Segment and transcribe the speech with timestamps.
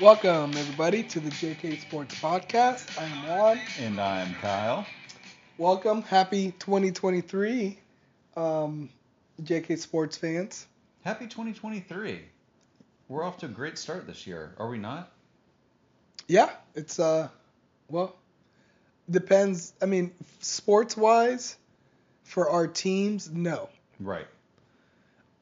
[0.00, 2.98] Welcome, everybody, to the JK Sports Podcast.
[2.98, 3.60] I am Juan.
[3.78, 4.86] And I'm Kyle.
[5.58, 6.00] Welcome.
[6.00, 7.78] Happy 2023,
[8.34, 8.88] um,
[9.42, 10.66] JK Sports fans.
[11.04, 12.18] Happy 2023.
[13.08, 15.12] We're off to a great start this year, are we not?
[16.26, 17.28] Yeah, it's, uh,
[17.90, 18.16] well,
[19.10, 19.74] depends.
[19.82, 21.58] I mean, sports wise,
[22.24, 23.68] for our teams, no.
[23.98, 24.28] Right.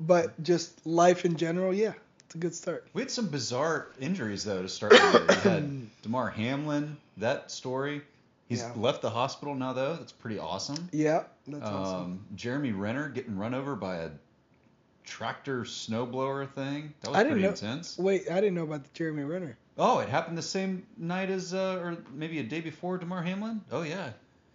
[0.01, 1.93] But just life in general, yeah,
[2.29, 2.87] it's a good start.
[2.93, 5.29] We had some bizarre injuries though to start with.
[5.45, 8.03] We had Damar Hamlin, that story.
[8.49, 8.73] He's Yeah.
[8.77, 9.97] left the hospital now though.
[9.97, 10.89] That's pretty awesome.
[10.93, 12.25] Yeah, that's um, awesome.
[12.37, 14.11] Jeremy Renner getting run over by a
[15.05, 16.93] tractor snowblower thing.
[17.01, 17.99] That was I didn't pretty know- intense.
[17.99, 19.57] Wait, I didn't know about the Jeremy Renner.
[19.79, 23.63] Oh, it happened the same night as, uh, or maybe a day before Damar Hamlin.
[23.71, 24.11] Oh yeah,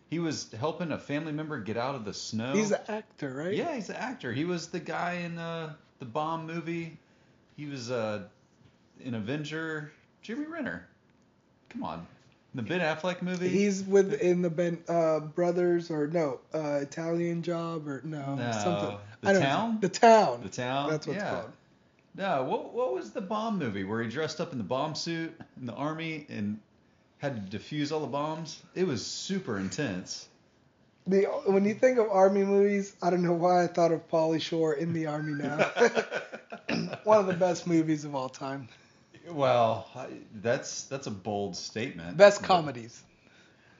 [0.10, 2.54] he was helping a family member get out of the snow.
[2.54, 3.54] He's an actor, right?
[3.56, 4.32] Yeah, he's an actor.
[4.34, 6.98] He was the guy in uh, the Bomb movie.
[7.56, 8.24] He was uh,
[9.00, 9.92] in Avenger.
[10.22, 10.88] Jeremy Renner.
[11.70, 12.08] Come on.
[12.56, 13.50] The Ben Affleck movie.
[13.50, 18.52] He's with in the Ben uh, Brothers or no uh, Italian Job or no, No,
[18.52, 18.98] something.
[19.22, 19.74] The I don't Town?
[19.74, 19.80] Know.
[19.82, 20.42] The Town.
[20.44, 20.90] the town.
[20.92, 21.32] That's what it's yeah.
[21.32, 21.52] called.
[22.16, 25.34] No, what what was the bomb movie where he dressed up in the bomb suit
[25.60, 26.60] in the army and
[27.18, 28.62] had to defuse all the bombs?
[28.76, 30.28] It was super intense.
[31.06, 34.42] The when you think of army movies, I don't know why I thought of Pauly
[34.42, 35.58] Shore in the army now.
[37.04, 38.70] One of the best movies of all time.
[39.30, 39.88] well,
[40.36, 42.16] that's that's a bold statement.
[42.18, 43.04] Best comedies.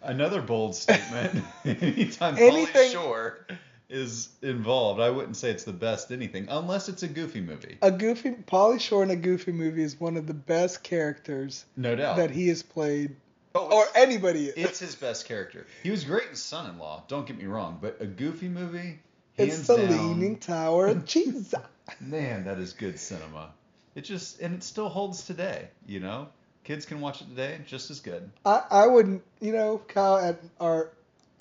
[0.02, 1.44] Another bold statement.
[1.66, 3.48] Anytime Anything- Pauly Shore
[3.90, 7.78] is involved, I wouldn't say it's the best anything, unless it's a goofy movie.
[7.82, 11.96] A goofy Pauly Shore in a goofy movie is one of the best characters No
[11.96, 12.18] doubt.
[12.18, 13.16] that he has played
[13.56, 14.48] oh, or anybody.
[14.48, 15.66] it's his best character.
[15.84, 17.04] He was great in Son-in-Law.
[17.08, 19.00] Don't get me wrong, but a goofy movie,
[19.38, 21.54] it's the down, Leaning Tower of Jesus.
[22.00, 23.52] Man, that is good cinema.
[23.96, 25.70] It just and it still holds today.
[25.88, 26.28] You know,
[26.64, 28.30] kids can watch it today just as good.
[28.46, 30.92] I, I wouldn't, you know, Kyle, at our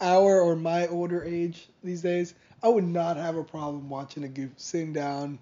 [0.01, 4.29] our or my older age these days, I would not have a problem watching a
[4.29, 5.39] goof, sitting down,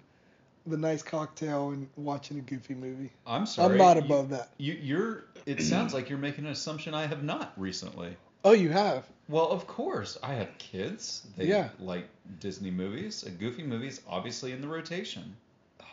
[0.67, 3.11] the nice cocktail, and watching a goofy movie.
[3.25, 3.71] I'm sorry.
[3.73, 4.49] I'm not you- above that.
[4.57, 5.23] You, you're.
[5.45, 8.15] It sounds like you're making an assumption I have not recently.
[8.43, 9.05] Oh, you have?
[9.27, 11.25] Well, of course, I have kids.
[11.37, 11.69] They Yeah.
[11.79, 12.07] like
[12.39, 13.23] Disney movies.
[13.23, 15.35] A goofy movie is obviously in the rotation.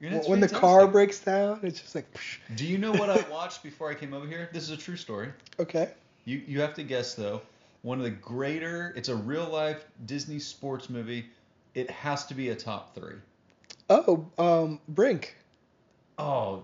[0.00, 3.10] And When when the car breaks down, it's just like, psh, Do you know what
[3.10, 4.48] I watched before I came over here?
[4.52, 5.30] This is a true story.
[5.58, 5.90] okay.
[6.24, 7.40] You you have to guess though.
[7.82, 8.92] One of the greater.
[8.96, 11.26] It's a real life Disney sports movie.
[11.74, 13.14] It has to be a top three.
[13.90, 15.36] Oh, um, Brink.
[16.18, 16.62] Oh,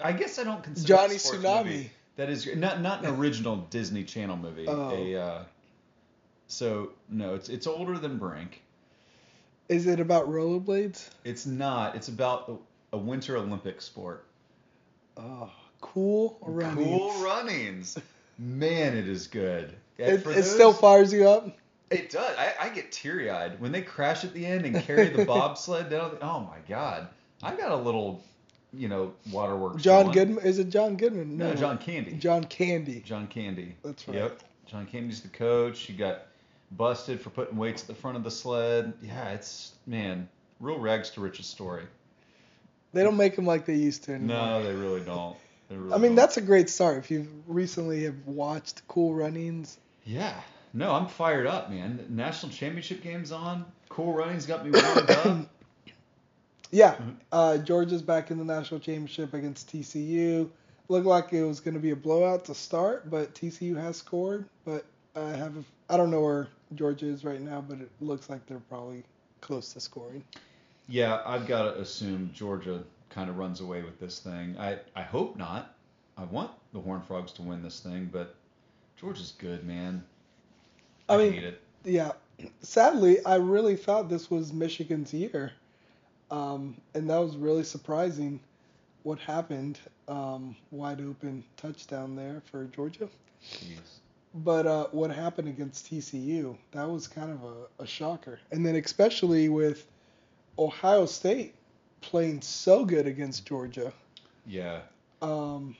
[0.00, 1.64] I guess I don't consider Johnny Tsunami.
[1.64, 1.90] movie.
[2.16, 4.66] That is not not an original Disney Channel movie.
[4.68, 4.90] Oh.
[4.92, 5.44] A uh,
[6.46, 8.62] so no, it's it's older than Brink.
[9.68, 11.08] Is it about rollerblades?
[11.24, 11.96] It's not.
[11.96, 12.60] It's about
[12.92, 14.26] a, a Winter Olympic sport.
[15.16, 15.50] Oh,
[15.80, 16.84] cool running.
[16.84, 17.98] Cool runnings.
[18.38, 19.74] Man, it is good.
[19.96, 21.56] It, it those- still fires you up.
[21.94, 22.36] It does.
[22.38, 25.90] I, I get teary eyed when they crash at the end and carry the bobsled
[25.90, 26.18] down.
[26.22, 27.08] Oh my god,
[27.42, 28.22] I got a little,
[28.72, 29.82] you know, waterworks.
[29.82, 30.14] John going.
[30.14, 30.44] Goodman.
[30.46, 31.36] Is it John Goodman?
[31.36, 32.12] No, John Candy.
[32.12, 33.00] John Candy.
[33.00, 33.76] John Candy.
[33.84, 34.16] That's right.
[34.16, 34.40] Yep.
[34.66, 35.80] John Candy's the coach.
[35.80, 36.22] He got
[36.72, 38.92] busted for putting weights at the front of the sled.
[39.02, 40.28] Yeah, it's man,
[40.60, 41.84] real rags to riches story.
[42.92, 44.36] They don't make them like they used to anymore.
[44.36, 45.36] No, they really don't.
[45.68, 46.16] They really I mean, don't.
[46.16, 46.98] that's a great start.
[46.98, 50.34] If you recently have watched Cool Runnings, Yeah.
[50.76, 51.96] No, I'm fired up, man.
[51.96, 53.64] The National championship game's on.
[53.88, 55.46] Cool running's got me warmed up.
[56.72, 56.96] yeah,
[57.30, 60.50] uh, Georgia's back in the national championship against TCU.
[60.88, 64.46] Looked like it was going to be a blowout to start, but TCU has scored.
[64.64, 68.28] But I have, a, I don't know where Georgia is right now, but it looks
[68.28, 69.04] like they're probably
[69.40, 70.24] close to scoring.
[70.88, 74.56] Yeah, I've got to assume Georgia kind of runs away with this thing.
[74.58, 75.76] I, I hope not.
[76.18, 78.34] I want the Horned Frogs to win this thing, but
[78.96, 80.04] Georgia's good, man.
[81.08, 81.60] I mean, hate it.
[81.84, 82.12] Yeah,
[82.62, 85.52] sadly, I really thought this was Michigan's year,
[86.30, 88.40] um, and that was really surprising.
[89.02, 89.78] What happened?
[90.08, 93.08] Um, wide open touchdown there for Georgia.
[93.42, 93.98] Jeez.
[94.34, 96.56] But uh, what happened against TCU?
[96.72, 98.40] That was kind of a, a shocker.
[98.50, 99.86] And then especially with
[100.58, 101.54] Ohio State
[102.00, 103.92] playing so good against Georgia.
[104.46, 104.80] Yeah.
[105.22, 105.76] Um,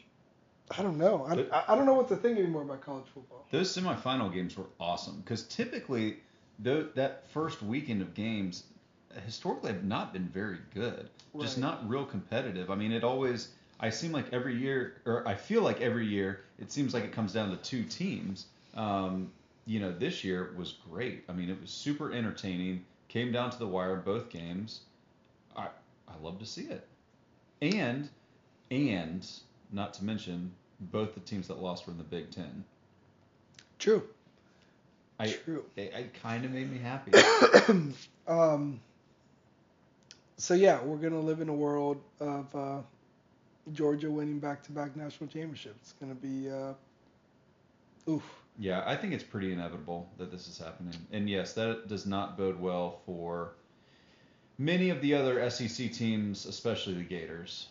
[0.71, 1.25] I don't know.
[1.25, 3.47] I, But- I, don't know what to think anymore about college football.
[3.51, 6.19] Those semifinal games were awesome because typically
[6.61, 8.65] that first weekend of games
[9.25, 11.09] historically have not been very good.
[11.41, 12.71] Just not real competitive.
[12.71, 13.51] I mean, it always
[13.81, 17.13] I seem like every year or I feel like every year it seems like it
[17.13, 18.47] comes down to two teams.
[18.75, 19.31] Um,
[19.67, 21.25] you know, this year was great.
[21.29, 22.85] I mean, it was super entertaining.
[23.09, 24.81] Came down to the wire both games.
[25.57, 25.69] I
[26.09, 26.87] I love to see it.
[27.63, 28.09] And
[28.71, 29.29] and
[29.75, 32.65] not to mention both the teams that lost were in the Big Ten.
[33.79, 34.03] True.
[35.19, 35.65] I, True.
[35.77, 37.13] It, it kind of made me happy.
[38.27, 38.81] um,
[40.37, 42.79] so yeah, we're gonna live in a world of uh,
[43.73, 45.77] Georgia winning back-to-back national championships.
[45.83, 46.73] It's gonna be uh,
[48.11, 48.25] oof.
[48.59, 50.95] Yeah, I think it's pretty inevitable that this is happening.
[51.13, 53.55] And yes, that does not bode well for
[54.59, 57.69] many of the other SEC teams, especially the Gators.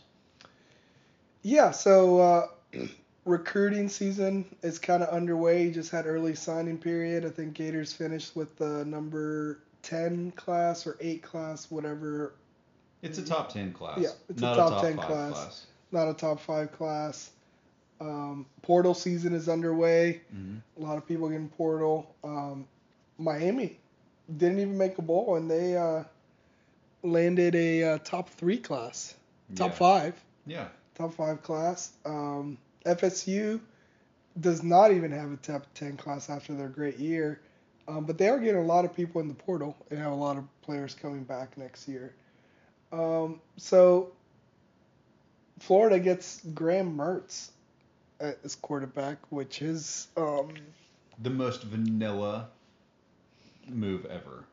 [1.43, 2.47] Yeah, so uh,
[3.25, 5.71] recruiting season is kind of underway.
[5.71, 7.25] Just had early signing period.
[7.25, 12.33] I think Gators finished with the number 10 class or 8 class, whatever.
[13.01, 13.99] It's a top 10 class.
[13.99, 15.33] Yeah, it's a top a top 10 5 class.
[15.33, 15.65] class.
[15.91, 17.31] Not a top 5 class.
[17.99, 20.21] Um, portal season is underway.
[20.31, 22.15] hmm A lot of people getting portal.
[22.23, 22.65] Um,
[23.17, 23.77] Miami
[24.37, 26.03] didn't even make a bowl, and they uh,
[27.03, 29.15] landed a uh, top three class,
[29.55, 29.75] top yeah.
[29.75, 30.67] five, Yeah.
[30.95, 31.93] Top five class.
[32.05, 33.59] Um, FSU
[34.39, 37.41] does not even have a top ten class after their great year,
[37.87, 40.15] um, but they are getting a lot of people in the portal and have a
[40.15, 42.13] lot of players coming back next year.
[42.91, 44.11] Um, so
[45.59, 47.51] Florida gets Graham Mertz
[48.19, 50.53] as quarterback, which is um,
[51.21, 52.49] The most vanilla
[53.67, 54.45] move ever.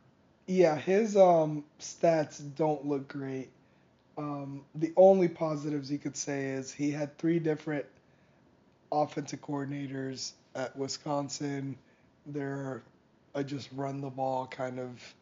[0.46, 3.50] Yeah, his um stats don't look great.
[4.18, 7.86] Um, the only positives you could say is he had three different
[8.92, 11.76] offensive coordinators at Wisconsin.
[12.26, 12.82] They're
[13.34, 15.14] a just run the ball kind of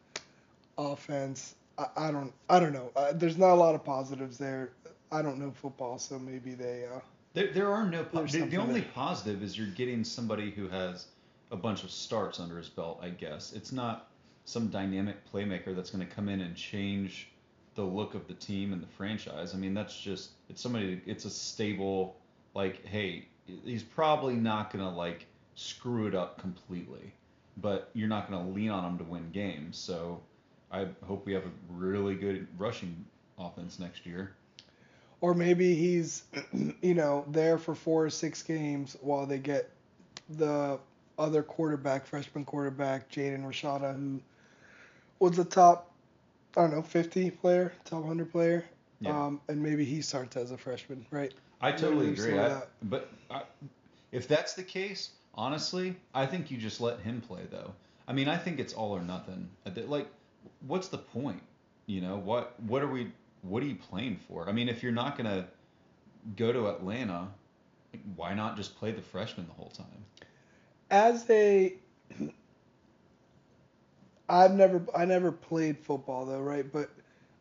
[0.77, 1.55] offense.
[1.77, 2.91] I, I don't I don't know.
[2.95, 4.71] Uh, there's not a lot of positives there.
[5.11, 6.85] I don't know football, so maybe they.
[6.85, 6.99] Uh,
[7.33, 8.03] There, there are no.
[8.03, 8.89] Po- the, the only there.
[8.93, 11.07] positive is you're getting somebody who has
[11.51, 12.99] a bunch of starts under his belt.
[13.01, 14.09] I guess it's not
[14.45, 17.29] some dynamic playmaker that's going to come in and change
[17.75, 19.53] the look of the team and the franchise.
[19.53, 21.01] I mean, that's just it's somebody.
[21.05, 22.17] It's a stable.
[22.53, 23.27] Like, hey,
[23.65, 25.25] he's probably not going to like
[25.55, 27.13] screw it up completely,
[27.57, 29.77] but you're not going to lean on him to win games.
[29.77, 30.21] So
[30.71, 33.05] I hope we have a really good rushing
[33.37, 34.33] offense next year.
[35.21, 36.23] or maybe he's,
[36.81, 39.69] you know, there for four or six games while they get
[40.29, 40.79] the
[41.17, 44.21] other quarterback, freshman quarterback, Jaden Rashada, who
[45.19, 45.88] was the top,
[46.57, 48.65] I don't know, 50 player, top 100 player.
[49.01, 49.11] Yeah.
[49.11, 51.33] Um, and maybe he starts as a freshman, right?
[51.61, 52.37] I totally agree.
[52.37, 53.43] I, but I,
[54.11, 57.73] if that's the case, honestly, I think you just let him play though.
[58.07, 59.49] I mean, I think it's all or nothing.
[59.87, 60.07] Like,
[60.67, 61.41] what's the point?
[61.85, 63.11] You know, what what are we
[63.41, 64.47] what are you playing for?
[64.49, 65.47] I mean, if you're not gonna
[66.35, 67.27] go to Atlanta,
[68.15, 69.85] why not just play the freshman the whole time?
[70.91, 71.75] As a,
[74.29, 76.71] I've never, I never played football though, right?
[76.71, 76.89] But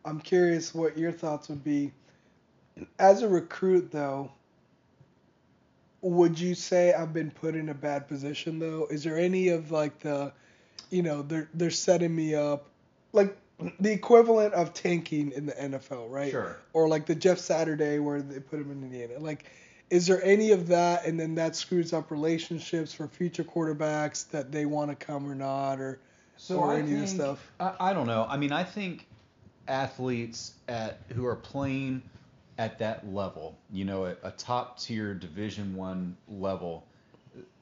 [0.05, 1.93] I'm curious what your thoughts would be.
[2.99, 4.33] As a recruit though,
[6.01, 8.87] would you say I've been put in a bad position though?
[8.91, 10.33] Is there any of like the,
[10.91, 12.71] you know, they're they're setting me up,
[13.13, 13.37] like
[13.81, 16.31] the equivalent of tanking in the NFL, right?
[16.31, 16.57] Sure.
[16.73, 19.19] Or like the Jeff Saturday where they put him in Indiana.
[19.19, 19.51] Like,
[19.91, 24.53] is there any of that, and then that screws up relationships for future quarterbacks that
[24.53, 25.99] they want to come or not, or
[26.39, 27.53] So or I any of this think- stuff?
[27.61, 28.27] I, I don't know.
[28.29, 29.07] I mean, I think
[29.67, 32.03] athletes at who are playing
[32.57, 36.85] at that level, you know, at a top tier Division One level,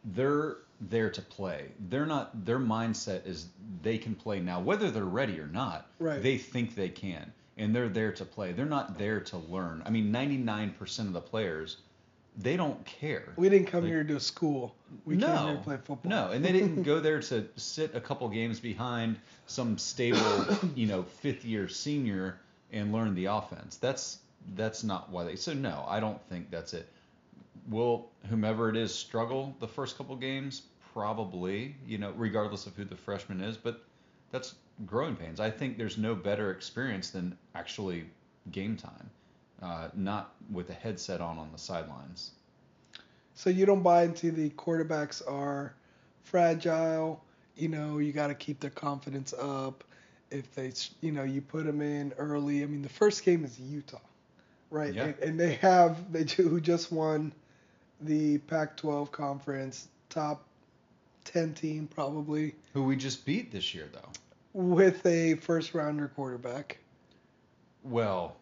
[0.04, 1.68] they're there to play.
[1.88, 2.44] They're not.
[2.44, 3.48] Their mindset is
[3.82, 5.86] they can play now, whether they're ready or not.
[5.98, 6.22] Right.
[6.22, 8.52] They think they can, and they're there to play.
[8.52, 9.82] They're not there to learn.
[9.84, 11.78] I mean, 99% of the players,
[12.36, 13.32] they don't care.
[13.36, 14.74] We didn't come Like- here to school.
[15.04, 16.10] We no, came here to play football.
[16.10, 19.16] No, and they didn't go there to sit a couple games behind
[19.46, 22.38] some stable, you know, fifth year senior
[22.72, 23.76] and learn the offense.
[23.76, 24.18] That's
[24.54, 25.36] that's not why they.
[25.36, 26.88] So no, I don't think that's it.
[27.68, 30.62] Will whomever it is struggle the first couple games?
[30.92, 33.56] Probably, you know, regardless of who the freshman is.
[33.56, 33.82] But
[34.30, 34.54] that's
[34.86, 35.40] growing pains.
[35.40, 38.04] I think there's no better experience than actually
[38.52, 39.10] game time,
[39.62, 42.32] uh, not with a headset on on the sidelines.
[43.34, 45.74] So you don't buy into the quarterbacks are
[46.24, 47.22] fragile.
[47.56, 49.84] You know, you got to keep their confidence up.
[50.30, 52.62] If they, you know, you put them in early.
[52.62, 53.98] I mean, the first game is Utah,
[54.70, 54.92] right?
[54.92, 55.04] Yeah.
[55.04, 57.32] And, and they have they who just won
[58.00, 60.44] the Pac-12 conference, top
[61.24, 64.08] 10 team probably, Who we just beat this year though.
[64.52, 66.78] with a first rounder quarterback.
[67.82, 68.36] Well,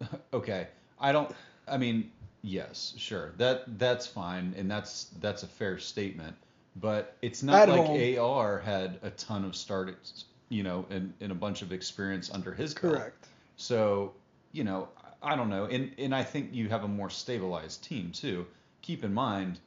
[0.32, 0.68] okay.
[0.98, 1.30] I don't.
[1.68, 2.10] I mean,
[2.42, 3.32] yes, sure.
[3.36, 6.36] That that's fine, and that's that's a fair statement.
[6.76, 8.06] But it's not At like home.
[8.18, 12.52] AR had a ton of starts, you know, and, and a bunch of experience under
[12.54, 12.96] his belt.
[12.96, 13.28] Correct.
[13.56, 14.14] So,
[14.52, 14.88] you know,
[15.22, 18.46] I don't know, and and I think you have a more stabilized team too.
[18.82, 19.60] Keep in mind,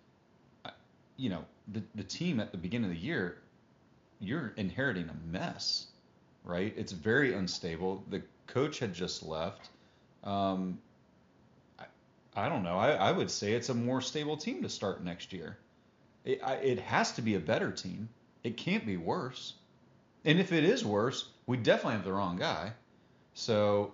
[0.65, 0.71] uh,
[1.17, 3.39] you know, the the team at the beginning of the year,
[4.19, 5.87] you're inheriting a mess,
[6.43, 6.73] right?
[6.77, 8.03] It's very unstable.
[8.09, 9.69] The coach had just left.
[10.23, 10.79] Um,
[11.79, 11.85] I,
[12.35, 12.77] I don't know.
[12.77, 15.57] I, I would say it's a more stable team to start next year.
[16.25, 18.09] It, I, it has to be a better team.
[18.43, 19.53] It can't be worse.
[20.25, 22.73] And if it is worse, we definitely have the wrong guy.
[23.33, 23.93] So,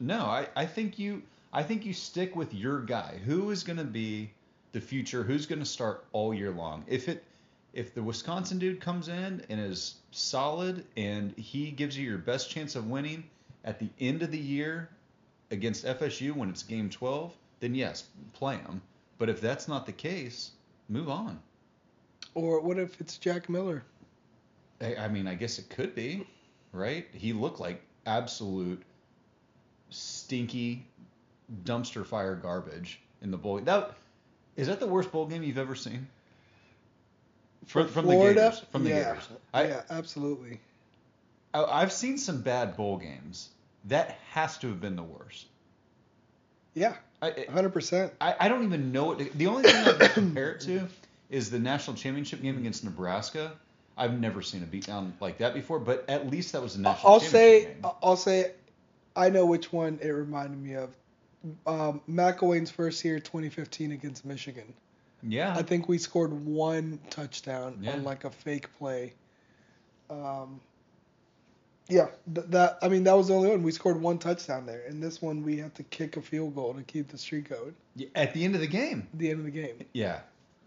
[0.00, 3.20] no, I, I think you I think you stick with your guy.
[3.24, 4.30] Who is going to be
[4.72, 5.22] the future?
[5.22, 6.84] Who's going to start all year long?
[6.88, 7.22] If it
[7.72, 12.50] if the Wisconsin dude comes in and is solid and he gives you your best
[12.50, 13.24] chance of winning
[13.64, 14.90] at the end of the year
[15.52, 18.82] against FSU when it's game 12, then yes, play him.
[19.18, 20.50] But if that's not the case,
[20.88, 21.38] move on.
[22.34, 23.84] Or what if it's Jack Miller?
[24.80, 26.26] I, I mean, I guess it could be,
[26.72, 27.06] right?
[27.12, 28.82] He looked like absolute
[29.90, 30.84] stinky
[31.64, 33.60] dumpster fire garbage in the bowl.
[33.60, 33.92] That
[34.56, 36.08] is that the worst bowl game you've ever seen?
[37.66, 38.34] From- from Florida?
[38.34, 38.60] the Gators.
[38.70, 39.04] From the yeah.
[39.04, 39.28] Gators.
[39.54, 40.60] I, yeah, absolutely.
[41.54, 43.50] I, I've seen some bad bowl games.
[43.86, 45.46] That has to have been the worst.
[46.74, 48.10] Yeah, 100%.
[48.20, 50.88] I, I don't even know what to, the only thing I can compare it to
[51.30, 53.52] is the national championship game against Nebraska.
[53.96, 57.12] I've never seen a beatdown like that before, but at least that was a national
[57.12, 57.92] I'll championship say, game.
[58.02, 58.52] I'll say,
[59.14, 60.90] I know which one it reminded me of.
[61.66, 64.72] Um, McElwain's first year, 2015 against Michigan.
[65.22, 67.92] yeah, I think we scored one touchdown Yeah.
[67.92, 69.12] on like a fake play.
[70.08, 70.60] Um,
[71.88, 74.84] yeah, th- that I mean that was the only one we scored one touchdown there,
[74.88, 77.74] and this one we had to kick a field goal to keep the streak going.
[77.96, 79.08] Yeah, at the end of the game.
[79.14, 79.84] The end of the game.
[79.92, 80.20] Yeah,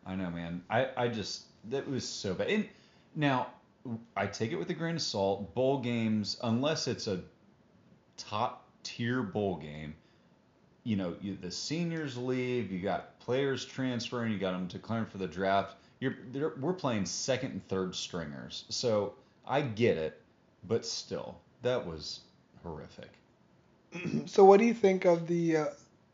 [0.05, 0.62] I know, man.
[0.69, 2.50] I, I just that was so bad.
[2.50, 2.69] And
[3.15, 3.48] now
[4.15, 5.53] I take it with a grain of salt.
[5.55, 7.22] Bowl games, unless it's a
[8.17, 9.95] top tier bowl game,
[10.84, 15.17] you know, you, the seniors leave, you got players transferring, you got them declaring for
[15.17, 15.75] the draft.
[16.00, 16.15] You're
[16.60, 19.13] we're playing second and third stringers, so
[19.48, 20.22] I get it,
[20.67, 22.22] but still, that was
[22.63, 23.10] horrific.
[24.27, 25.65] So what do you think of the uh,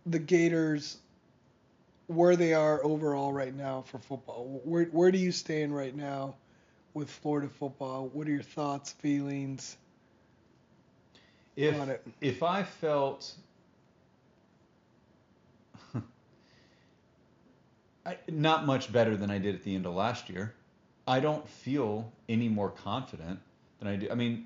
[0.06, 0.98] the Gators?
[2.08, 4.62] Where they are overall right now for football?
[4.64, 6.36] Where where do you stand right now
[6.94, 8.08] with Florida football?
[8.10, 9.78] What are your thoughts, feelings
[11.56, 12.06] If on it?
[12.22, 13.36] if I felt
[18.06, 20.56] I, not much better than I did at the end of last year,
[21.08, 23.40] I don't feel any more confident
[23.82, 24.10] than I do.
[24.10, 24.46] I mean,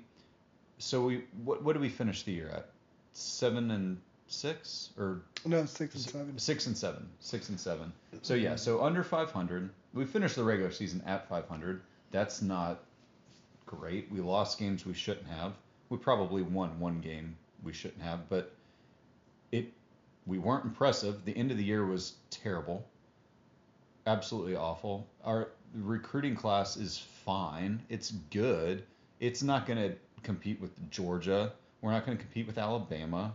[0.78, 2.68] so we what what did we finish the year at?
[3.12, 6.38] Seven and six or No, six and seven.
[6.38, 7.08] Six and seven.
[7.20, 7.92] Six and seven.
[8.22, 8.44] So mm-hmm.
[8.44, 9.70] yeah, so under 500.
[9.94, 11.82] We finished the regular season at 500.
[12.10, 12.80] That's not
[13.66, 14.10] great.
[14.10, 15.52] We lost games we shouldn't have.
[15.88, 18.52] We probably won one game we shouldn't have, but
[19.52, 19.72] it
[20.26, 21.24] we weren't impressive.
[21.24, 22.86] The end of the year was terrible.
[24.06, 25.06] Absolutely awful.
[25.24, 27.82] Our recruiting class is fine.
[27.88, 28.84] It's good.
[29.20, 31.52] It's not going to compete with Georgia.
[31.80, 33.34] We're not going to compete with Alabama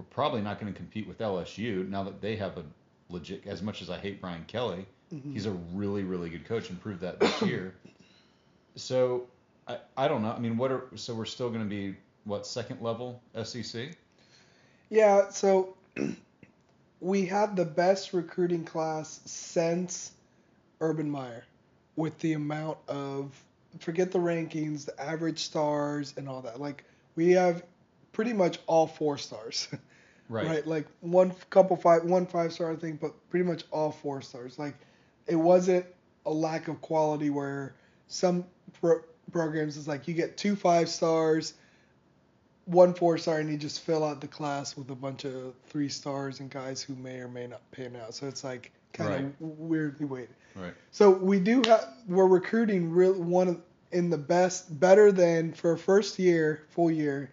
[0.00, 2.64] we're probably not going to compete with LSU now that they have a
[3.10, 3.46] legit.
[3.46, 5.34] As much as I hate Brian Kelly, Mhm.
[5.34, 7.74] he's a really really good coach and proved that this year.
[8.76, 9.26] So
[9.68, 10.30] I I don't know.
[10.30, 13.96] I mean, what are so we're still going to be what second level SEC?
[14.88, 15.74] Yeah, so
[17.00, 20.12] we had the best recruiting class since
[20.80, 21.44] Urban Meyer
[21.96, 23.32] with the amount of
[23.78, 26.60] forget the rankings, the average stars and all that.
[26.60, 26.84] Like
[27.16, 27.62] we have
[28.12, 29.68] pretty much all four stars.
[30.30, 30.64] Right.
[30.64, 34.60] Like one couple five one five star I think, but pretty much all four stars.
[34.60, 34.76] Like
[35.26, 35.84] it wasn't
[36.24, 37.74] a lack of quality where
[38.06, 38.44] some
[38.80, 41.54] pro- programs is like you get two five stars,
[42.66, 45.88] one four star, and you just fill out the class with a bunch of three
[45.88, 48.14] stars and guys who may or may not pan out.
[48.14, 49.24] So it's like kind Right.
[49.24, 50.34] of weirdly weighted.
[50.54, 50.74] Right.
[50.90, 53.60] So we do have we're recruiting real one of
[53.92, 57.30] in the best better than for a first year full year.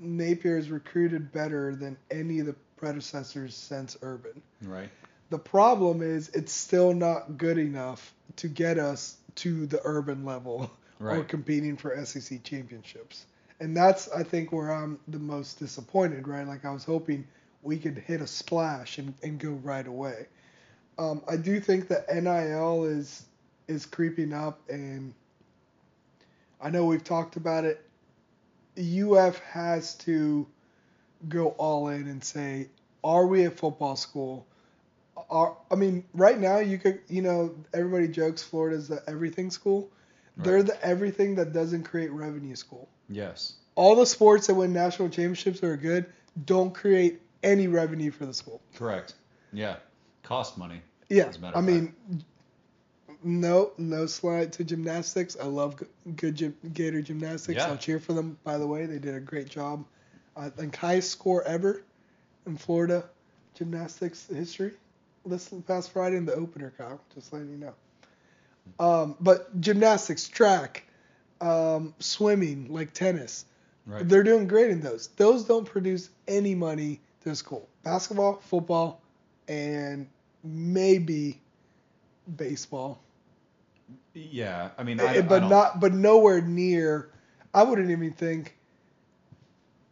[0.00, 4.40] Napier is recruited better than any of the predecessors since Urban.
[4.62, 4.90] Right.
[5.30, 10.70] The problem is it's still not good enough to get us to the Urban level
[11.00, 11.28] or Right.
[11.28, 13.26] competing for SEC championships.
[13.60, 16.46] And that's I think where I'm the most disappointed, right?
[16.46, 17.26] Like I was hoping
[17.62, 20.26] we could hit a splash and, and go right away.
[20.98, 23.24] Um, I do think that NIL is
[23.68, 25.14] is creeping up, and
[26.60, 27.84] I know we've talked about it.
[28.78, 30.46] UF has to
[31.28, 32.68] go all in and say,
[33.02, 34.46] are we a football school?
[35.30, 39.90] Are I mean, right now you could, you know, everybody jokes Florida's the everything school.
[40.36, 42.88] They're the everything that doesn't create revenue school.
[43.08, 43.54] Yes.
[43.74, 46.06] All the sports that win national championships are good.
[46.44, 48.60] don't create any revenue for the school.
[48.76, 49.14] Correct.
[49.52, 49.76] Yeah.
[50.28, 50.82] Cost money.
[51.08, 51.94] Yeah, as a matter I mean,
[53.22, 55.38] no, no slide to gymnastics.
[55.40, 55.82] I love
[56.16, 57.56] good gym, Gator gymnastics.
[57.56, 57.68] Yeah.
[57.68, 58.36] I'll cheer for them.
[58.44, 59.86] By the way, they did a great job.
[60.36, 61.82] I think highest score ever
[62.46, 63.04] in Florida
[63.54, 64.72] gymnastics history.
[65.24, 67.00] This past Friday in the opener, Kyle.
[67.14, 67.74] Just letting you know.
[68.78, 70.84] Um, but gymnastics, track,
[71.40, 73.46] um, swimming, like tennis,
[73.86, 74.06] Right.
[74.06, 75.08] they're doing great in those.
[75.16, 77.66] Those don't produce any money to the school.
[77.82, 79.00] Basketball, football,
[79.48, 80.06] and
[80.44, 81.40] maybe
[82.36, 83.00] baseball.
[84.14, 84.70] Yeah.
[84.78, 87.10] I mean, Eh, I, I but don't- not but nowhere near
[87.54, 88.56] I wouldn't even think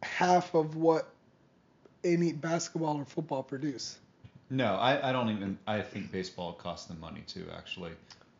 [0.03, 1.09] half of what
[2.03, 3.97] any basketball or football produce.
[4.49, 5.57] No, I, I don't even.
[5.67, 7.45] I think baseball costs them money too.
[7.55, 7.91] Actually,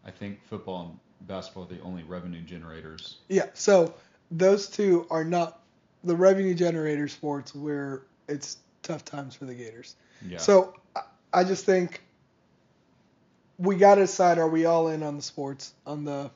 [0.06, 0.86] I think football
[1.20, 3.18] and basketball are the only revenue generators.
[3.28, 3.94] Yeah, so
[4.32, 5.60] those two are not
[6.06, 9.96] the revenue generator sports where it's tough times for the Gators.
[10.26, 10.38] Yeah.
[10.38, 10.76] So
[11.34, 12.01] I- just think
[13.57, 16.29] we got to decide are we all in on the sports, on the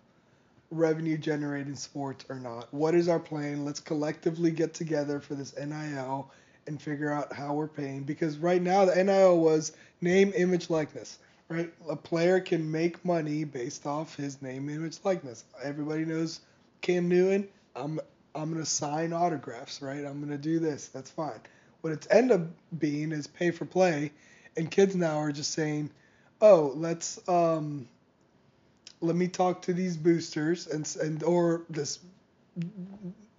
[0.72, 2.74] revenue generating sports or not?
[2.74, 3.66] What is our plan?
[3.66, 6.32] Let's collectively get together for this NIL
[6.68, 11.20] and figure out how we're paying because right now the NIL was name, image, likeness.
[11.50, 11.74] Right?
[11.90, 15.46] A player can make money based off his name, image, likeness.
[15.64, 16.42] Everybody knows
[16.82, 17.48] Cam Newton.
[17.76, 18.00] I'm
[18.36, 20.06] I'm gonna sign autographs, right?
[20.06, 20.88] I'm gonna do this.
[20.90, 21.40] That's fine.
[21.82, 22.42] What it's end up
[22.80, 24.12] being is pay for play,
[24.58, 25.92] and kids now are just saying,
[26.42, 27.88] "Oh, let's um,
[29.00, 32.00] let me talk to these boosters and and or this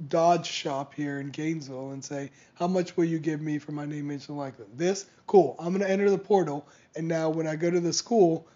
[0.09, 3.85] Dodge shop here in Gainesville and say, how much will you give me for my
[3.85, 4.69] name, and likeness?
[4.75, 5.55] This, cool.
[5.59, 6.67] I'm gonna enter the portal,
[6.97, 8.49] and now when I go to the school,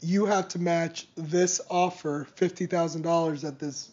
[0.00, 3.90] you have to match this offer, fifty thousand dollars that this,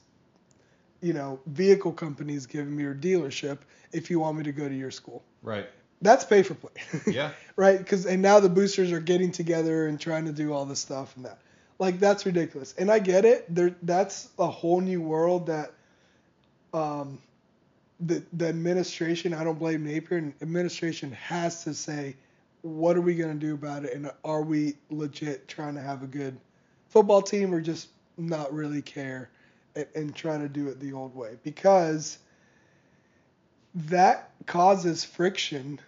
[1.02, 3.60] you know, vehicle company is giving me or dealership
[3.92, 5.24] if you want me to go to your school.
[5.42, 5.68] right.
[6.02, 6.72] That's pay for play.
[7.14, 7.32] Yeah.
[7.56, 7.78] right?
[7.78, 11.16] Because and now the boosters are getting together and trying to do all this stuff
[11.16, 11.40] and that.
[11.80, 12.74] Like that's ridiculous.
[12.78, 13.54] And I get it.
[13.54, 15.72] There, that's a whole new world that,
[16.74, 17.20] um,
[18.00, 19.34] the the administration.
[19.34, 20.18] I don't blame Napier.
[20.18, 22.16] And administration has to say,
[22.64, 23.94] what are we gonna do about it?
[23.94, 26.40] And are we legit trying to have a good
[26.90, 29.30] football team or just not really care
[29.76, 31.38] and, and try to do it the old way?
[31.44, 32.18] Because
[33.74, 35.80] that causes friction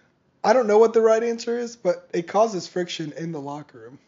[0.44, 3.78] I don't know what the right answer is, but it causes friction in the locker
[3.78, 3.98] room,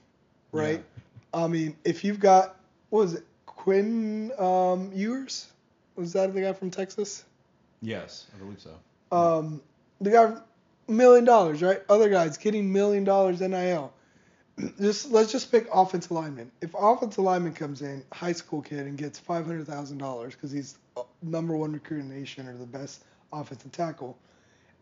[0.53, 0.85] right?
[1.33, 2.57] I mean, if you've got
[2.91, 5.47] what was it, Quinn um, Ewers?
[5.97, 7.25] Was that the guy from Texas?
[7.81, 8.71] Yes, I believe so.
[9.17, 9.63] Um,
[10.01, 10.37] the guy,
[10.89, 11.81] million dollars, right?
[11.89, 13.93] Other guys getting million dollars NIL.
[14.81, 16.51] Just let's just pick offensive lineman.
[16.63, 20.51] If offensive lineman comes in, high school kid, and gets five hundred thousand dollars because
[20.51, 24.17] he's uh, number one recruit in the nation or the best offensive tackle,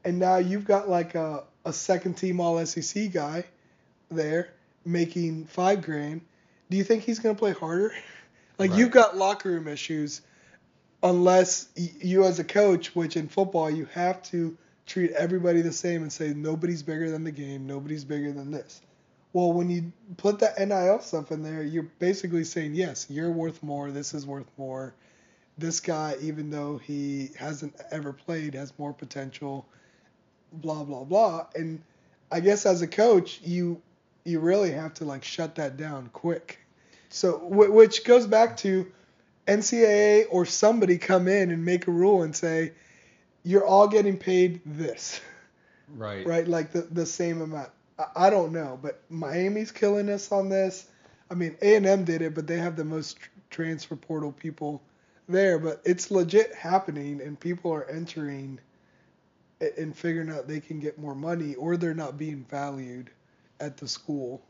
[0.04, 3.44] and now you've got like a, a second team All SEC guy
[4.10, 4.50] there
[4.84, 6.20] making five grand.
[6.70, 7.92] Do you think he's gonna play harder?
[8.58, 8.78] like Right.
[8.78, 10.22] you've got locker room issues
[11.02, 16.02] unless you as a coach, which in football you have to treat everybody the same
[16.02, 18.80] and say nobody's bigger than the game, nobody's bigger than this.
[19.32, 23.62] Well, when you put that NIL stuff in there, you're basically saying yes, you're worth
[23.62, 24.94] more, this is worth more.
[25.56, 29.66] This guy, even though he hasn't ever played, has more potential.
[30.60, 31.46] Blah blah blah.
[31.54, 31.80] And
[32.30, 33.80] I guess as a coach, you
[34.24, 36.58] you really have to like shut that down quick.
[37.10, 38.90] So wh- which goes back to
[39.46, 42.72] NCAA or somebody come in and make a rule and say
[43.42, 45.20] you're all getting paid this,
[45.96, 46.26] Right.
[46.26, 46.48] right?
[46.48, 47.70] Like the the same amount.
[47.98, 50.86] I, I don't know, but Miami's killing us on this.
[51.30, 54.32] I mean, A and M did it, but they have the most tr- transfer portal
[54.32, 54.82] people
[55.28, 55.58] there.
[55.58, 58.58] But it's legit happening, and people are entering
[59.78, 63.10] and figuring out they can get more money, or they're not being valued
[63.60, 64.42] at the school.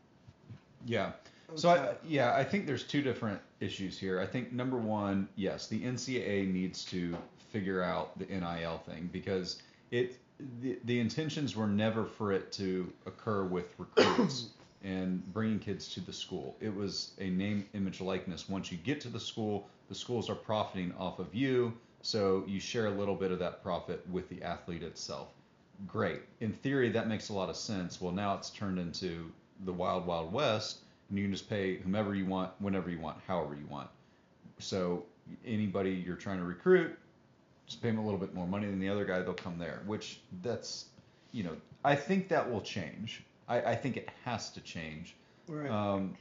[0.85, 1.11] Yeah.
[1.55, 4.19] So I, yeah, I think there's two different issues here.
[4.19, 7.15] I think number one, yes, the NCAA needs to
[7.51, 10.17] figure out the NIL thing because it
[10.61, 14.49] the, the intentions were never for it to occur with recruits
[14.83, 16.55] and bringing kids to the school.
[16.59, 18.49] It was a name, image, likeness.
[18.49, 21.73] Once you get to the school, the schools are profiting off of you,
[22.05, 25.29] so you share a little bit of that profit with the athlete itself.
[25.87, 26.21] Great.
[26.39, 27.99] In theory, that makes a lot of sense.
[27.99, 29.31] Well, now it's turned into
[29.65, 33.17] the wild, wild west, and you can just pay whomever you want, whenever you want,
[33.25, 33.89] however you want.
[34.59, 35.03] So
[35.43, 36.95] anybody you're trying to recruit,
[37.65, 39.81] just pay them a little bit more money than the other guy, they'll come there.
[39.87, 40.85] Which that's,
[41.31, 43.23] you know, I think that will change.
[43.47, 45.15] I, I think it has to change.
[45.47, 45.71] Right.
[45.71, 46.15] Um,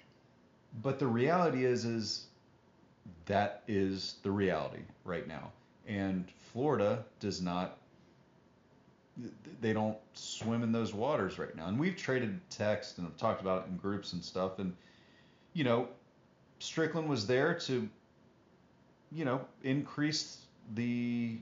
[0.83, 2.25] but the reality is, is
[3.27, 5.53] that is the reality right now,
[5.87, 7.79] and Florida does not
[9.61, 11.69] they don't swim in those waters right now.
[11.69, 14.59] And we've traded text and have talked about it in groups and stuff.
[14.59, 14.75] And
[15.53, 15.89] you know,
[16.61, 17.89] Stricklin was there to,
[19.13, 20.39] you know, increase
[20.75, 21.39] the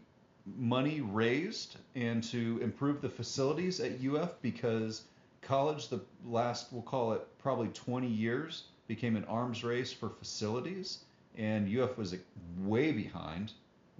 [0.59, 5.05] money raised and to improve the facilities at UF because
[5.40, 11.05] college the last we'll call it probably 20 years became an arms race for facilities
[11.37, 12.14] and UF was
[12.59, 13.52] way behind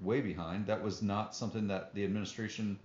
[0.03, 0.67] way behind.
[0.67, 2.79] That was not something that the administration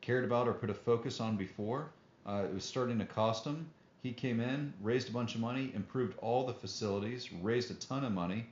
[0.00, 1.90] cared about or put a focus on before.
[2.26, 3.68] Uh, it was starting to cost them
[4.04, 8.04] he came in raised a bunch of money improved all the facilities raised a ton
[8.04, 8.46] of money.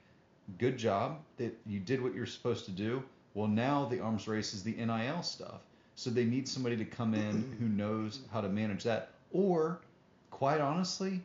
[0.57, 3.03] Good job that you did what you're supposed to do.
[3.35, 5.61] Well, now the arms race is the NIL stuff.
[5.94, 9.11] So they need somebody to come in who knows how to manage that.
[9.31, 9.83] Or,
[10.31, 11.20] quite honestly,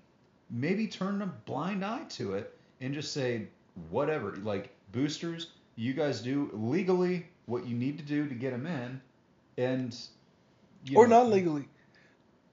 [0.49, 3.47] maybe turn a blind eye to it and just say,
[3.89, 8.65] whatever, like boosters, you guys do legally what you need to do to get them
[8.65, 8.99] in.
[9.57, 9.95] And,
[10.85, 11.65] you or know, non legally.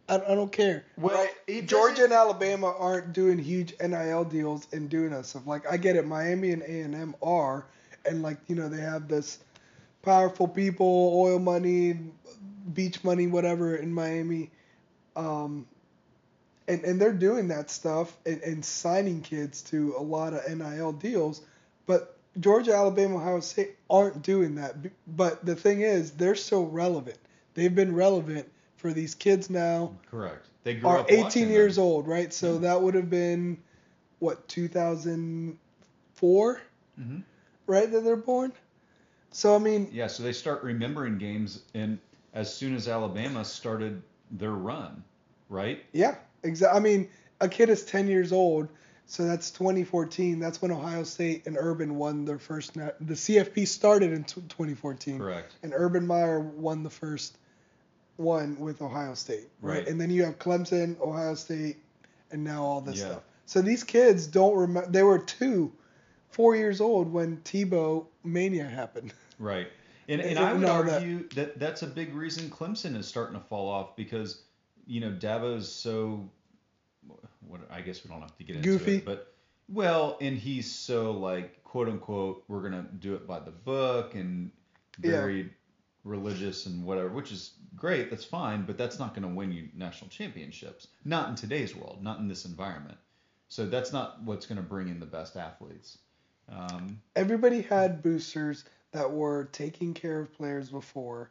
[0.09, 0.85] I, I don't care.
[0.99, 1.17] Well,
[1.49, 1.67] right?
[1.67, 5.47] Georgia and Alabama aren't doing huge NIL deals and doing that stuff.
[5.47, 7.67] Like I get it, Miami and A and M are,
[8.05, 9.39] and like you know they have this
[10.03, 11.99] powerful people, oil money,
[12.75, 14.51] beach money, whatever in Miami,
[15.17, 15.67] um,
[16.69, 20.93] and and they're doing that stuff and, and signing kids to a lot of NIL
[20.93, 21.41] deals,
[21.87, 24.75] but Georgia, Alabama, Ohio State aren't doing that.
[25.17, 27.19] But the thing is, they're so relevant.
[27.55, 30.47] They've been relevant for these kids now Correct.
[30.65, 31.85] They grew are up 18 years them.
[31.85, 32.33] old, right?
[32.33, 33.59] So that would have been
[34.19, 36.61] what 2004,
[37.01, 37.23] Mhm.
[37.67, 37.91] right?
[37.91, 38.53] That they're born.
[39.31, 41.99] So I mean, Yeah, so they start remembering games, and
[42.35, 45.03] as soon as Alabama started their run,
[45.49, 45.83] right?
[45.93, 46.79] yeah, exactly.
[46.79, 47.09] I mean,
[47.41, 48.69] a kid is 10 years old,
[49.07, 50.39] so that's 2014.
[50.39, 52.77] That's when Ohio State and Urban won their first.
[52.77, 55.55] Na- the CFP started in tw 2014, Correct.
[55.63, 57.37] and Urban Meyer won the first
[58.17, 59.79] one with Ohio State, right?
[59.79, 59.89] Right.
[59.89, 61.79] And then you have Clemson, Ohio State,
[62.31, 63.07] and now all this Yeah.
[63.11, 63.23] stuff.
[63.47, 64.91] So these kids don't remember.
[64.91, 65.73] They were two,
[66.31, 69.13] four years old when Tebow mania happened.
[69.39, 69.69] Right.
[70.09, 70.95] And, and And- I would all that.
[71.03, 71.59] argue that.
[71.59, 74.43] that's a big reason Clemson is starting to fall off because,
[74.87, 76.29] you know, Dabo's so,
[77.49, 78.97] what I guess we don't have to get into Goofy.
[78.97, 79.35] it, but
[79.69, 84.51] well, and he's so like quote unquote we're gonna do it by the book and
[85.03, 85.11] Yeah.
[85.13, 85.51] very
[86.05, 90.11] religious and whatever, which is great, that's fine, but that's not gonna win you national
[90.11, 90.89] championships.
[91.05, 92.99] Not in today's world, not in this environment.
[93.49, 95.99] So that's not what's gonna bring in the best athletes.
[96.49, 101.31] Um, Everybody had boosters that were taking care of players before,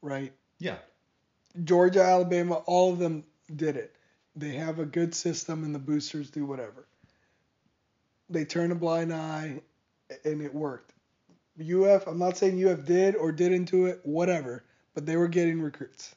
[0.00, 0.32] right?
[0.58, 0.78] yeah.
[1.62, 3.24] Georgia, Alabama, all of them
[3.54, 3.94] did it.
[4.36, 6.86] They have a good system, and the boosters do whatever.
[8.28, 9.60] They turn a blind eye,
[10.24, 10.92] and it worked.
[11.60, 15.60] UF, I'm not saying UF did or didn't do it, whatever, but they were getting
[15.60, 16.14] recruits,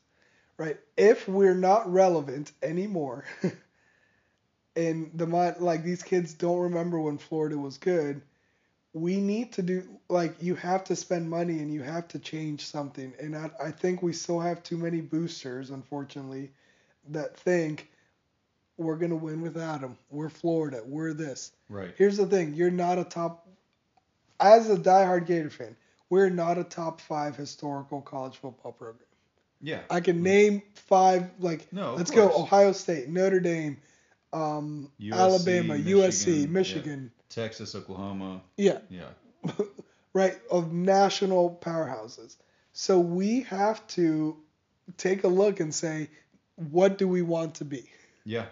[0.57, 0.79] right?
[0.95, 3.25] If we're not relevant anymore,
[4.75, 8.21] and the like these kids don't remember when Florida was good,
[8.93, 12.65] we need to do like you have to spend money and you have to change
[12.65, 13.13] something.
[13.19, 16.51] And I, I think we still have too many boosters, unfortunately,
[17.09, 17.89] that think
[18.77, 19.97] we're gonna win without them.
[20.09, 20.81] We're Florida.
[20.85, 21.51] We're this.
[21.69, 21.93] Right.
[21.97, 23.47] Here's the thing: you're not a top.
[24.39, 25.75] As a diehard Gator fan,
[26.09, 29.07] we're not a top five historical college football program.
[29.61, 29.81] Yeah.
[29.89, 31.29] I can name five.
[31.39, 32.31] Like, No, let's go.
[32.31, 33.77] Ohio State, Notre Dame,
[34.31, 37.11] um, USC, Alabama, USC, Michigan, Michigan.
[37.29, 38.41] Texas, Oklahoma.
[38.55, 38.79] Yeah.
[38.89, 39.09] Yeah.
[40.13, 42.35] right, of national powerhouses.
[42.73, 44.37] So we have to
[44.97, 46.09] take a look and say,
[46.55, 47.89] what do we want to be?
[48.23, 48.45] Yeah.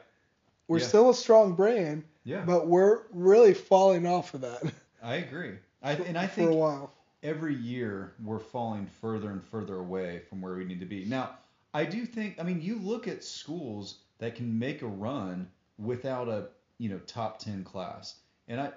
[0.67, 0.87] We're Yeah.
[0.87, 2.43] still a strong brand, Yeah.
[2.45, 4.63] but we're really falling off of that
[5.01, 5.53] I agree.
[5.83, 6.93] I, and I think for a while.
[7.23, 11.05] every year we're falling further and further away from where we need to be.
[11.05, 11.37] Now,
[11.73, 15.47] I do think, I mean, you look at schools that can make a run
[15.77, 16.47] without a,
[16.77, 18.15] you know, top 10 class.
[18.47, 18.71] And I,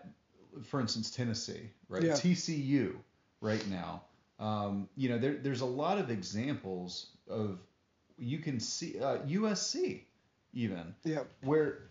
[0.65, 2.03] for instance, Tennessee, right?
[2.03, 2.13] Yeah.
[2.15, 2.97] TCU
[3.41, 4.03] right now.
[4.41, 7.61] Um, you know, there, there's a lot of examples of,
[8.19, 10.03] you can see, uh, USC
[10.53, 11.25] even, Yeah.
[11.43, 11.89] where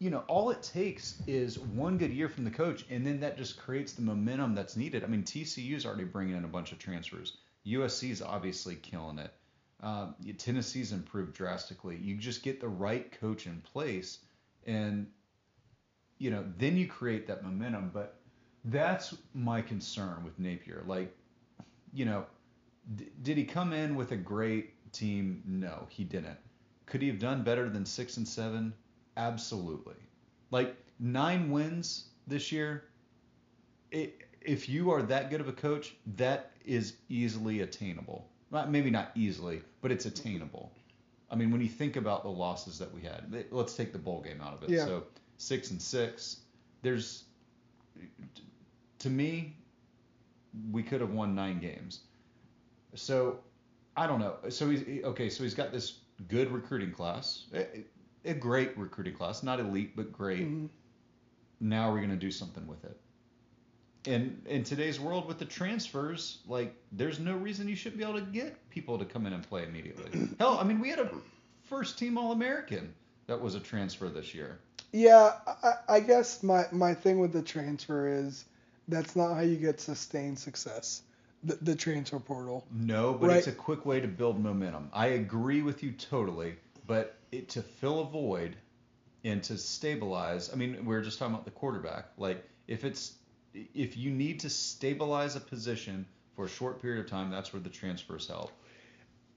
[0.00, 3.36] you know all it takes is one good year from the coach and then that
[3.36, 5.02] just creates the momentum that's needed.
[5.04, 7.36] I mean tcu's already bringing in a bunch of transfers.
[7.66, 9.32] Usc's obviously killing it.
[9.82, 11.96] Um, tennessee's improved drastically.
[11.96, 14.18] You just get the right coach in place
[14.66, 15.06] and
[16.18, 17.90] you know then you create that momentum.
[17.92, 18.20] But
[18.64, 20.84] that's my concern with napier.
[20.86, 21.12] Like
[21.92, 22.24] you know
[22.96, 25.42] d- did he come in with a great team?
[25.44, 26.38] No he didn't
[26.88, 28.72] could he have done better than six and seven?
[29.16, 29.94] Absolutely.
[30.50, 32.84] Like nine wins this year.
[33.90, 38.28] It, if you are that good of a coach, that is easily attainable.
[38.50, 40.72] Not, maybe not easily, but it's attainable.
[41.30, 44.22] I mean, when you think about the losses that we had, let's take the bowl
[44.22, 44.70] game out of it.
[44.70, 44.86] Yeah.
[44.86, 45.04] So
[45.36, 46.40] six and six.
[46.80, 47.24] There's,
[49.00, 49.56] to me,
[50.70, 52.00] we could have won nine games.
[52.94, 53.40] So
[53.96, 54.36] I don't know.
[54.48, 55.28] So he's okay.
[55.28, 57.84] So he's got this good recruiting class, a,
[58.24, 60.46] a great recruiting class, not elite but great.
[60.46, 60.68] Mhm.
[61.60, 62.98] Now we're gonna do something with it.
[64.06, 68.20] And in today's world with the transfers, like there's no reason you shouldn't be able
[68.20, 70.28] to get people to come in and play immediately.
[70.38, 71.10] Hell, I mean we had a
[71.64, 72.94] first team All American
[73.26, 74.58] that was a transfer this year.
[74.92, 78.44] Yeah, I, I guess my, my thing with the transfer is
[78.88, 81.02] that's not how you get sustained success.
[81.44, 82.66] The, the transfer portal.
[82.72, 83.38] No, but Right.
[83.38, 84.90] it's a quick way to build momentum.
[84.92, 88.56] I agree with you totally, but it, to fill a void
[89.24, 92.06] and to stabilize, I mean, we are just talking about the quarterback.
[92.16, 93.14] Like, if it's
[93.74, 97.62] if you need to stabilize a position for a short period of time, that's where
[97.62, 98.52] the transfers help.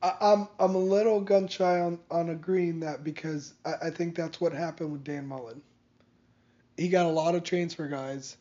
[0.03, 4.15] I, I'm I'm a little gun shy on, on agreeing that because I, I think
[4.15, 5.61] that's what happened with Dan Mullen.
[6.77, 8.37] He got a lot of transfer guys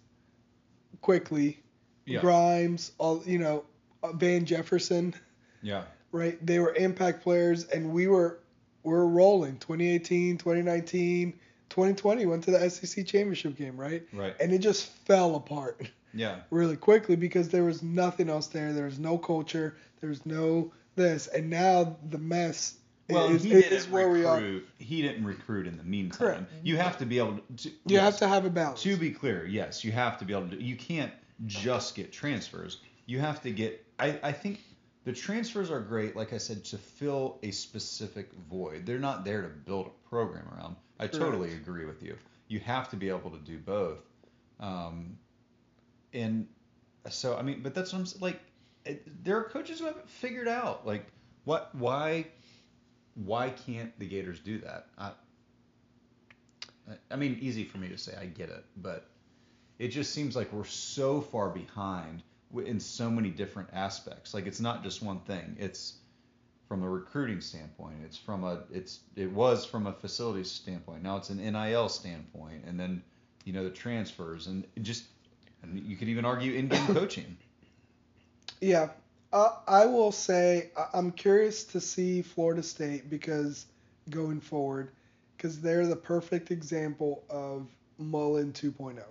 [1.02, 1.62] quickly.
[2.10, 2.20] Yeah.
[2.20, 3.64] Grimes, all you know,
[4.02, 5.14] uh, Van Jefferson,
[5.62, 5.84] Yeah.
[6.12, 6.44] right?
[6.44, 8.38] They were impact players, and we were
[8.82, 9.58] we were rolling.
[9.58, 11.32] 2018, 2019,
[11.68, 14.02] 2020 went to the SEC championship game, right?
[14.12, 14.34] Right.
[14.40, 16.40] And it just fell apart Yeah.
[16.50, 18.72] really quickly because there was nothing else there.
[18.72, 19.76] There was no culture.
[20.00, 22.74] There was no this, and now the mess
[23.10, 24.36] Well, is, he didn't where we are.
[24.36, 24.68] recruit.
[24.78, 26.18] He didn't recruit in the meantime.
[26.18, 26.52] Correct.
[26.62, 27.68] You have to be able to.
[27.68, 28.02] You yes.
[28.02, 28.82] have to have a balance.
[28.82, 30.60] To be clear, yes, you have to be able to.
[30.62, 31.12] You can't
[31.46, 32.78] just get transfers.
[33.06, 33.84] You have to get.
[33.98, 34.60] I, I think
[35.04, 38.86] the transfers are great, like I said, to fill a specific void.
[38.86, 40.76] They're not there to build a program around.
[40.98, 42.16] I totally agree with you.
[42.48, 44.00] You have to be able to do both.
[44.58, 45.16] Um,
[46.12, 46.46] and
[47.08, 48.40] so I mean, but that's what I'm like.
[48.84, 51.06] It, there are coaches who haven't figured out like
[51.44, 52.26] what why
[53.14, 54.86] why can't the Gators do that?
[54.98, 55.12] I,
[57.10, 58.16] I mean, easy for me to say.
[58.20, 59.09] I get it, but
[59.80, 62.22] it just seems like we're so far behind
[62.66, 64.34] in so many different aspects.
[64.34, 65.56] Like it's not just one thing.
[65.58, 65.94] It's
[66.68, 67.94] from a recruiting standpoint.
[68.04, 71.02] It's from a it's it was from a facilities standpoint.
[71.02, 73.02] Now it's an NIL standpoint, and then
[73.44, 75.04] you know the transfers and just
[75.62, 77.38] and you could even argue in-game coaching.
[78.60, 78.90] Yeah,
[79.32, 83.64] uh, I will say I'm curious to see Florida State because
[84.10, 84.90] going forward,
[85.38, 87.66] because they're the perfect example of
[87.96, 89.02] Mullen 2.0.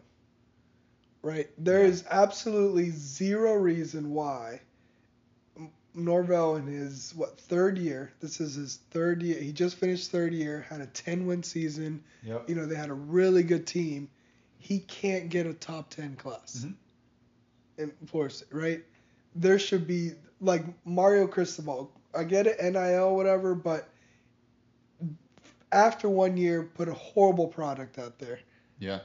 [1.22, 1.50] Right?
[1.58, 1.90] There Yeah.
[1.90, 4.62] is absolutely zero reason why
[5.94, 8.12] Norvell in his what third year.
[8.22, 9.40] This is his third year.
[9.40, 10.62] He just finished third year.
[10.70, 12.04] Had a 10 win season.
[12.24, 12.48] Yep.
[12.50, 14.10] You know they had a really good team.
[14.60, 16.76] He can't get a top 10 class Mhm.
[17.78, 18.86] in Florida State, right?
[19.36, 21.92] There should be like Mario Cristobal.
[22.14, 23.90] I get it, NIL, whatever, but
[25.72, 28.40] after one year, put a horrible product out there.
[28.80, 29.02] Yeah.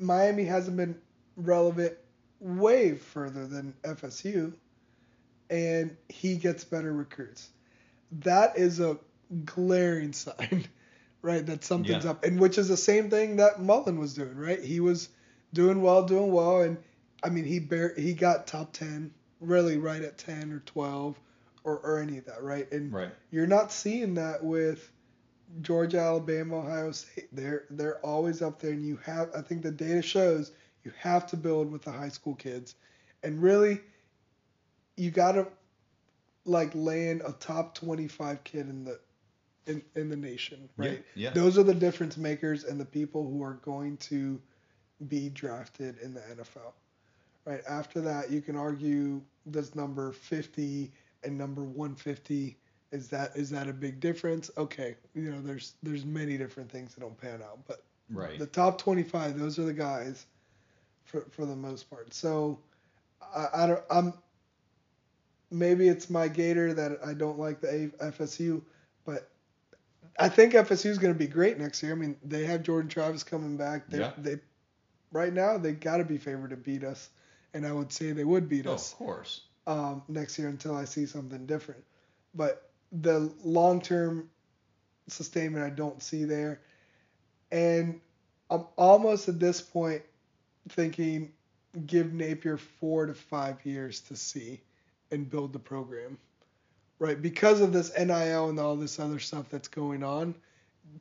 [0.00, 1.00] Miami hasn't been
[1.36, 1.94] relevant
[2.40, 4.52] way further than FSU,
[5.50, 7.50] and he gets better recruits.
[8.20, 8.98] That is a
[9.44, 10.64] glaring sign,
[11.22, 11.44] right?
[11.46, 12.10] That something's Yeah.
[12.10, 14.60] up, and which is the same thing that Mullen was doing, right?
[14.62, 15.08] He was
[15.52, 16.76] doing well, doing well, and
[17.22, 21.18] I mean he bare he got top ten, really right at ten or twelve,
[21.64, 22.70] or or any of that, right?
[22.72, 23.12] And Right.
[23.30, 24.90] you're not seeing that with
[25.60, 27.28] Georgia, Alabama, Ohio State.
[27.32, 29.30] They're they're always up there, and you have.
[29.36, 30.52] I think the data shows
[30.84, 32.74] you have to build with the high school kids,
[33.22, 33.80] and really,
[34.96, 35.46] you gotta
[36.44, 38.98] like land a top 25 kid in the
[39.66, 41.04] in in the nation, right?
[41.14, 41.30] Yeah.
[41.30, 44.40] Those are the difference makers and the people who are going to
[45.08, 46.72] be drafted in the NFL.
[47.44, 50.92] Right after that, you can argue does number 50
[51.24, 52.56] and number 150
[52.92, 54.50] is that is that a big difference?
[54.56, 58.38] Okay, you know there's there's many different things that don't pan out, but Right.
[58.38, 60.26] the top 25 those are the guys
[61.04, 62.12] for for the most part.
[62.14, 62.58] So
[63.34, 64.14] I, I don't I'm
[65.50, 68.62] maybe it's my Gator that I don't like the A- FSU,
[69.04, 69.30] but
[70.18, 71.92] I think FSU is going to be great next year.
[71.92, 73.90] I mean, they have Jordan Travis coming back.
[73.90, 74.12] They, Yeah.
[74.16, 74.36] they
[75.12, 77.10] right now they got to be favored to beat us,
[77.54, 79.46] and I would say they would beat Oh, us of course.
[79.66, 81.84] um, next year until I see something different.
[82.34, 84.28] But the long term
[85.08, 86.60] sustainment I don't see there.
[87.50, 88.00] And
[88.50, 90.02] I'm almost at this point
[90.68, 91.32] thinking
[91.86, 94.60] give Napier four to five years to see
[95.10, 96.18] and build the program.
[96.98, 97.20] Right?
[97.20, 100.34] Because of this NIL and all this other stuff that's going on,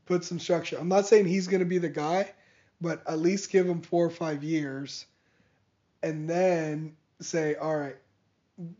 [0.05, 0.77] put some structure.
[0.79, 2.31] I'm not saying he's going to be the guy,
[2.79, 5.05] but at least give him four or five years
[6.01, 7.97] and then say, all right,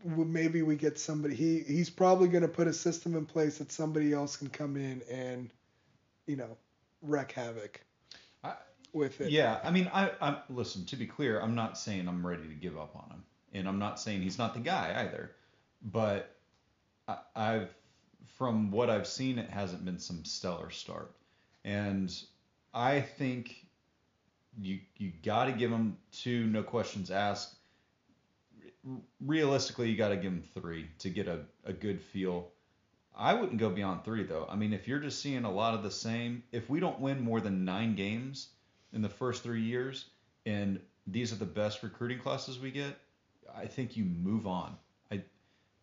[0.04, 1.34] maybe we get somebody.
[1.34, 4.76] He he's probably going to put a system in place that somebody else can come
[4.76, 5.50] in and,
[6.26, 6.56] you know,
[7.02, 7.80] wreak havoc
[8.44, 8.56] I-
[8.92, 9.30] with it.
[9.30, 10.84] Yeah, I mean, I, I'm listen.
[10.86, 13.78] To be clear, I'm not saying I'm ready to give up on him, and I'm
[13.78, 15.32] not saying he's not the guy either.
[15.82, 16.34] But
[17.08, 17.74] I, I've,
[18.36, 21.14] from what I've seen, it hasn't been some stellar start,
[21.64, 22.14] and
[22.74, 23.66] I think
[24.60, 27.56] you you got to give him two, no questions asked.
[29.20, 32.48] Realistically, you got to give him three to get a, a good feel.
[33.14, 34.46] I wouldn't go beyond three though.
[34.48, 37.20] I mean, if you're just seeing a lot of the same, if we don't win
[37.20, 38.48] more than nine games
[38.92, 40.06] in the first three years,
[40.46, 42.98] and these are the best recruiting classes we get,
[43.54, 44.76] I think you move on.
[45.10, 45.22] I,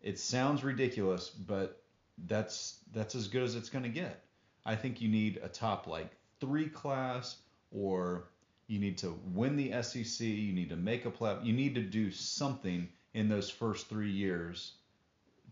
[0.02, 1.82] it sounds ridiculous, but
[2.26, 4.22] that's that's as good as it's going to get.
[4.64, 7.36] I think you need a top like three class,
[7.70, 8.24] or
[8.66, 10.26] you need to win the SEC.
[10.26, 11.36] You need to make a play.
[11.42, 14.72] You need to do something in those first three years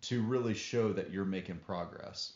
[0.03, 2.35] to really show that you're making progress.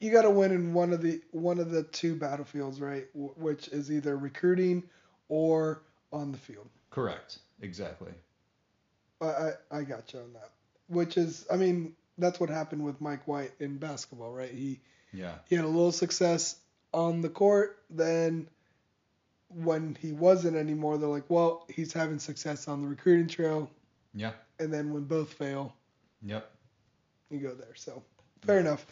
[0.00, 3.06] You got to win in one of the one of the two battlefields, right?
[3.14, 4.84] W- which is either recruiting
[5.28, 6.68] or on the field.
[6.90, 7.38] Correct.
[7.60, 8.12] Exactly.
[9.20, 10.50] I I, I got you on that.
[10.88, 14.50] Which is, I mean, that's what happened with Mike White in basketball, right?
[14.50, 14.80] He
[15.12, 15.34] Yeah.
[15.48, 16.56] he had a little success
[16.94, 18.48] on the court, then
[19.48, 23.70] when he wasn't anymore, they're like, well, he's having success on the recruiting trail,
[24.14, 24.32] Yeah.
[24.58, 25.74] and then when both fail,
[26.22, 26.50] Yep.
[27.30, 27.74] you go there.
[27.74, 28.02] So
[28.42, 28.86] fair enough.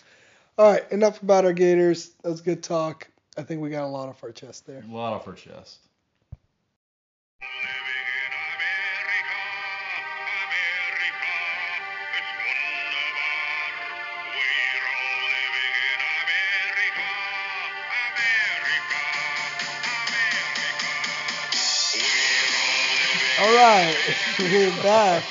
[0.59, 2.15] All right, enough about our Gators.
[2.23, 3.09] That was good talk.
[3.37, 4.83] I think we got a lot off our chest there.
[4.89, 5.81] A lot off our chest.
[23.39, 23.99] All right,
[24.39, 25.25] we're back.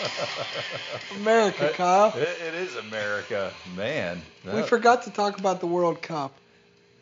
[1.12, 2.14] America, Kyle.
[2.16, 4.24] It, it is America, man.
[4.44, 6.38] We That- forgot to talk about the World Cup,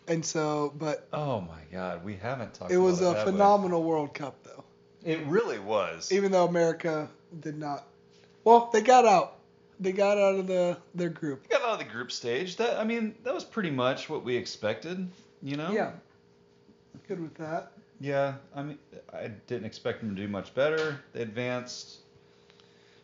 [0.07, 2.71] and so, but Oh my God, we haven't talked.
[2.71, 3.31] it was about a it, have we?
[3.33, 4.63] phenomenal World Cup, though.
[5.03, 6.11] It really was.
[6.11, 7.09] Even though America
[7.41, 7.85] did not,
[8.43, 9.39] well, they got out.
[9.79, 11.49] They got out of the their group.
[11.49, 12.55] Got out of the group stage.
[12.57, 15.09] That I mean, that was pretty much what we expected.
[15.41, 15.71] You know.
[15.71, 15.91] Yeah.
[17.07, 17.73] Good with that.
[18.03, 18.77] Yeah, I mean,
[19.13, 20.99] I didn't expect them to do much better.
[21.13, 21.99] They advanced.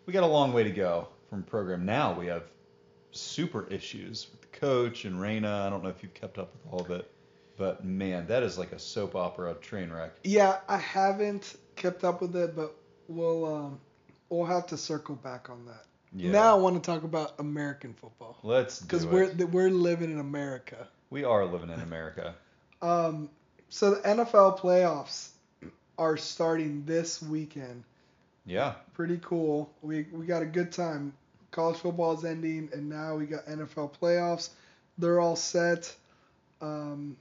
[0.06, 1.86] We got a long way to go from program.
[1.86, 2.44] Now we have
[3.12, 5.64] super issues with the coach and Reyna.
[5.66, 7.10] I don't know if you've kept up with all of it,
[7.56, 10.12] but man, that is like a soap opera train wreck.
[10.26, 12.76] Yeah, I haven't kept up with it, but
[13.08, 13.80] we'll um,
[14.28, 15.86] we'll have to circle back on that.
[16.14, 16.32] Yeah.
[16.32, 19.12] Now I want to talk about American football let's do because it.
[19.12, 20.90] we're we're living in America.
[21.10, 22.36] we are living in America.
[22.82, 23.30] Um,
[23.70, 25.30] so the NFL playoffs
[25.98, 27.84] are starting this weekend.
[28.46, 28.74] Yeah.
[28.94, 29.70] Pretty cool.
[29.82, 31.14] We we got a good time.
[31.52, 34.50] College football is ending, and now we got NFL playoffs.
[34.98, 35.94] They're all set.
[36.62, 37.16] Um,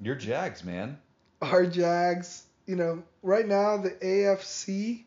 [0.00, 0.98] Your Jags, man.
[1.40, 5.04] our Jags, you know, right now the AFC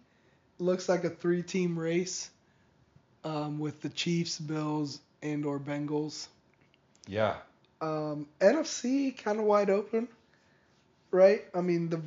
[0.60, 2.30] looks like a three-team race
[3.24, 6.28] um, with the Chiefs, Bills, and or Bengals.
[7.08, 7.36] Yeah.
[7.84, 10.08] Um, NFC kind of wide open,
[11.12, 11.44] right?
[11.54, 12.00] I mean, the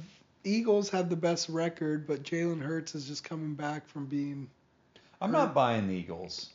[0.42, 4.48] Eagles have the best record, but Jalen Hurts is just coming back from being.
[5.20, 5.38] I'm Hurt.
[5.38, 6.50] not buying the Eagles.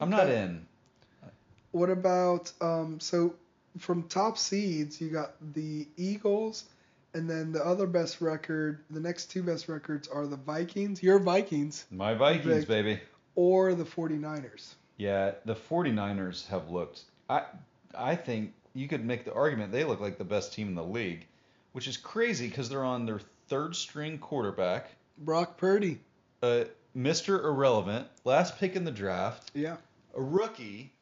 [0.00, 0.66] I'm not in.
[1.70, 3.34] What about um, so
[3.78, 6.64] from top seeds you got the Eagles,
[7.14, 11.20] and then the other best record, the next two best records are the Vikings, your
[11.20, 12.68] Vikings, My Vikings, Vic.
[12.68, 13.00] baby.
[13.36, 14.74] or the 49ers.
[14.96, 17.42] Yeah, the 49ers have looked I
[17.96, 20.84] I think you could make the argument they look like the best team in the
[20.84, 21.26] league,
[21.72, 26.00] which is crazy cuz they're on their third string quarterback, Brock Purdy.
[26.42, 26.64] uh
[26.96, 27.42] Mr.
[27.44, 29.76] Irrelevant, last pick in the draft, Yeah.
[30.14, 30.92] a rookie.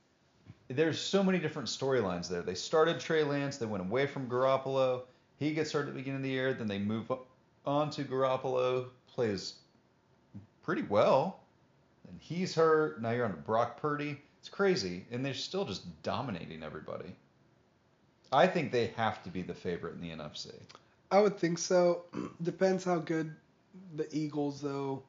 [0.69, 2.41] There's so many different storylines there.
[2.41, 5.03] They started Trey Lance, they went away from Garoppolo.
[5.39, 7.13] He gets hurt at the beginning of the year, then they move
[7.67, 9.55] on to Garoppolo, plays
[10.63, 11.41] pretty well.
[12.09, 13.01] And he's hurt.
[13.03, 14.21] Now you're on to Brock Purdy.
[14.43, 17.15] It's crazy, and they're still just dominating everybody.
[18.33, 20.51] I think they have to be the favorite in the NFC.
[21.13, 22.03] I would think so.
[22.43, 23.33] Depends how good
[23.95, 25.05] the Eagles though.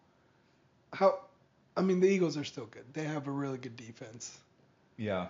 [0.93, 1.17] How
[1.75, 2.83] I mean the Eagles are still good.
[2.93, 4.37] They have a really good defense.
[4.97, 5.29] Yeah.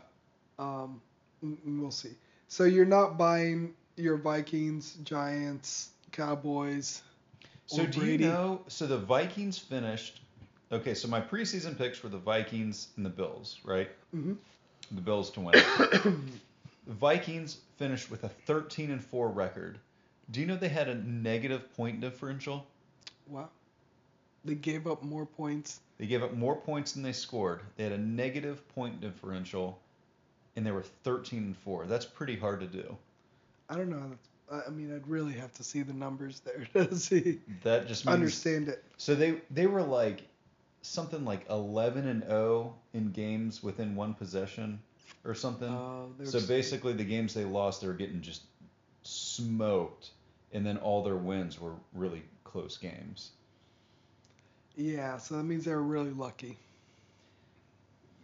[0.59, 0.99] Um,
[1.41, 2.11] we'll see.
[2.49, 7.03] So you're not buying your Vikings, Giants, Cowboys.
[7.67, 8.25] So do Brady.
[8.25, 8.61] you know?
[8.67, 10.22] So the Vikings finished.
[10.71, 13.89] Okay, so my preseason picks were the Vikings and the Bills, right?
[14.15, 14.37] Mhm.
[14.91, 15.53] The Bills to win.
[15.53, 16.13] the
[16.93, 19.77] Vikings finished with a 13 and 4 record.
[20.31, 22.65] Do you know they had a negative point differential?
[23.27, 23.49] Wow.
[24.45, 25.79] They gave up more points.
[25.97, 27.61] They gave up more points than they scored.
[27.77, 29.79] They had a negative point differential,
[30.55, 31.85] and they were 13 and four.
[31.85, 32.97] That's pretty hard to do.
[33.69, 34.11] I don't know.
[34.51, 38.05] I- I mean, I'd really have to see the numbers there to see That just
[38.05, 38.83] means understand it.
[38.97, 40.23] So they they were like
[40.83, 44.81] something like 11 and 0 in games within one possession
[45.25, 45.69] or something.
[45.69, 48.43] Uh, so basically, the games they lost, they were getting just
[49.03, 50.11] smoked,
[50.53, 53.31] and then all their wins were really close games.
[54.75, 56.59] yeah, so that means they were really lucky.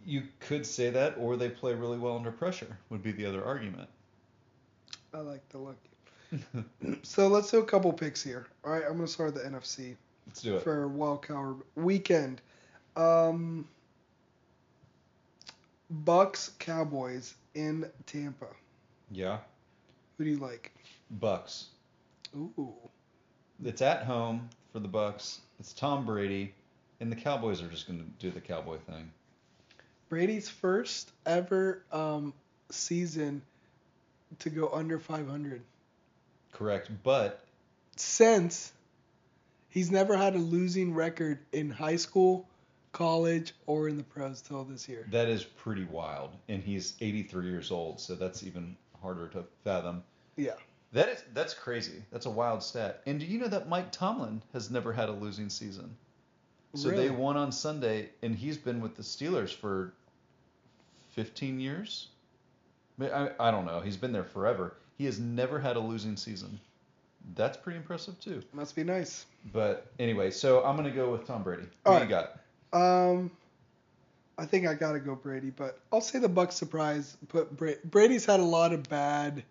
[0.04, 2.78] You could say that, or they play really well under pressure.
[2.90, 3.88] Would be the other argument.
[5.14, 5.90] I like the lucky.
[7.02, 8.46] So let's do a couple picks here.
[8.64, 9.96] All right, I'm gonna start with the NFC
[10.26, 10.62] Let's do it.
[10.62, 12.40] for wild card weekend.
[12.96, 13.66] Um,
[15.90, 18.46] Bucks Cowboys in Tampa.
[19.10, 19.38] Yeah,
[20.18, 20.72] Who do you like?
[21.10, 21.66] Bucks.
[22.36, 22.74] Ooh,
[23.64, 25.40] It's at home for the Bucks.
[25.58, 26.54] It's Tom Brady,
[27.00, 29.10] and the Cowboys are just going to do the Cowboy thing.
[30.08, 32.32] Brady's first ever um,
[32.70, 33.42] season
[34.38, 35.62] to go under 500
[36.52, 37.44] Correct, but
[37.96, 38.72] since
[39.68, 42.48] he's never had a losing record in high school,
[42.92, 45.06] college, or in the pros till this year.
[45.10, 50.02] That is pretty wild, and he's 83 years old, so that's even harder to fathom.
[50.36, 50.54] Yeah.
[50.92, 52.02] That is that's crazy.
[52.10, 53.02] That's a wild stat.
[53.06, 55.96] And do you know that Mike Tomlin has never had a losing season?
[56.74, 57.08] So Really?
[57.08, 59.92] they won on Sunday, and he's been with the Steelers for
[61.10, 62.08] 15 years.
[63.00, 63.80] I, I, don't know.
[63.80, 64.76] He's been there forever.
[64.98, 66.60] He has never had a losing season.
[67.34, 68.42] That's pretty impressive too.
[68.52, 69.26] Must be nice.
[69.52, 71.64] But anyway, so I'm gonna go with Tom Brady.
[71.84, 72.39] Who All you got?
[72.72, 73.30] Um,
[74.38, 77.16] I think I gotta go Brady, but I'll say the Bucks surprise.
[77.28, 79.42] Put Bra- Brady's had a lot of bad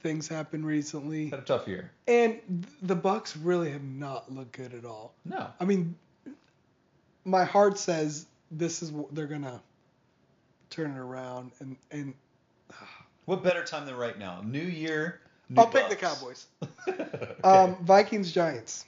[0.00, 1.90] things happen recently, Had a tough year.
[2.06, 2.38] and
[2.82, 5.14] the Bucks really have not looked good at all.
[5.24, 5.48] No.
[5.58, 5.94] I mean,
[7.24, 9.60] my heart says this is they're gonna
[10.70, 12.12] turn it around, and and
[13.24, 14.40] What better time than right now?
[14.44, 15.20] New year.
[15.48, 16.46] New I'll pick the Cowboys.
[16.88, 17.42] Okay.
[17.42, 18.84] Um, Vikings Giants.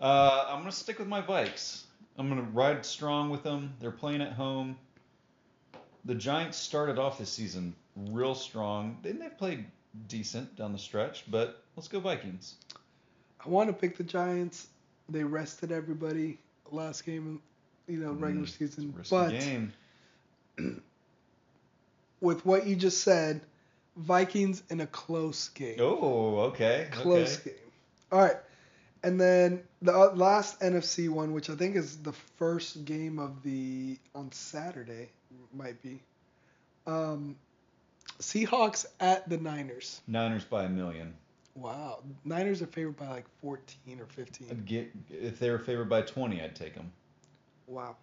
[0.00, 1.82] Uh, I'm gonna stick with my Vikes.
[2.18, 3.74] I'm gonna ride strong with them.
[3.80, 4.76] They're playing at home.
[6.04, 8.98] The Giants started off this season real strong.
[9.02, 9.64] Then they played
[10.08, 12.54] decent down the stretch, but let's go Vikings.
[13.44, 14.68] I want to pick the Giants.
[15.08, 16.38] They rested everybody
[16.70, 17.40] last game,
[17.86, 19.30] you know, regular Mm, season, but.
[19.30, 19.72] game.
[22.20, 23.40] with what you just said,
[23.96, 25.76] Vikings in a close game.
[25.80, 26.88] Oh, okay.
[26.90, 27.50] close okay.
[27.50, 27.70] game.
[28.12, 28.36] All right.
[29.06, 33.40] And then the uh, last NFC one, which I think is the first game of
[33.44, 35.10] the on Saturday,
[35.54, 36.00] might be.
[36.88, 37.36] Um,
[38.18, 40.00] Seahawks at the Niners.
[40.08, 41.14] Niners by a million.
[41.54, 44.48] Wow, Niners are favored by like 14 or 15.
[44.50, 46.90] I'd get if they were favored by 20, I'd take them.
[47.68, 47.94] Wow.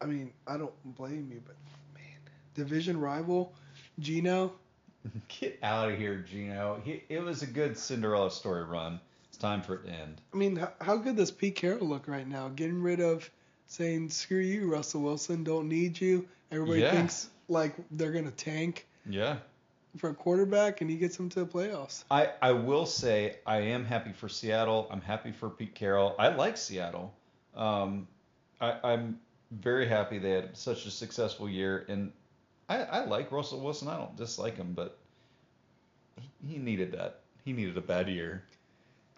[0.00, 1.56] I mean, I don't blame you, but
[1.94, 2.04] man,
[2.54, 3.52] division rival,
[3.98, 4.52] Gino.
[5.40, 6.80] Get out of here, Gino.
[6.84, 9.00] He, it was a good Cinderella story run.
[9.44, 10.22] Time for it to end.
[10.32, 12.48] I mean, how, how good does Pete Carroll look right now?
[12.48, 13.28] Getting rid of
[13.66, 16.26] saying, screw you, Russell Wilson, don't need you.
[16.50, 16.92] Everybody Yeah.
[16.92, 19.36] thinks like they're going to tank Yeah.
[19.98, 22.04] for a quarterback, and he gets them to the playoffs.
[22.10, 24.88] I, I will say I am happy for Seattle.
[24.90, 26.14] I'm happy for Pete Carroll.
[26.18, 27.12] I like Seattle.
[27.54, 28.08] Um,
[28.62, 29.20] I, I'm
[29.50, 32.12] very happy they had such a successful year, and
[32.70, 33.88] I, I like Russell Wilson.
[33.88, 34.96] I don't dislike him, but
[36.18, 37.20] he, he needed that.
[37.44, 38.42] He needed a bad year.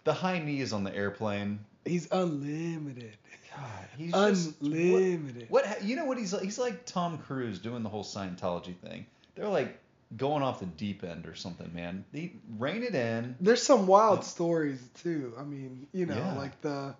[0.07, 1.59] The high knees on the airplane.
[1.83, 3.17] He's unlimited.
[3.53, 5.47] God, he's just Unlimited.
[5.49, 6.43] What, what you know what he's like?
[6.43, 9.05] He's like Tom Cruise doing the whole Scientology thing.
[9.35, 9.77] They're like
[10.15, 12.05] going off the deep end or something, man.
[12.13, 13.35] They rein it in.
[13.41, 15.33] There's some wild stories too.
[15.37, 16.35] I mean, you know, Yeah.
[16.35, 16.95] like the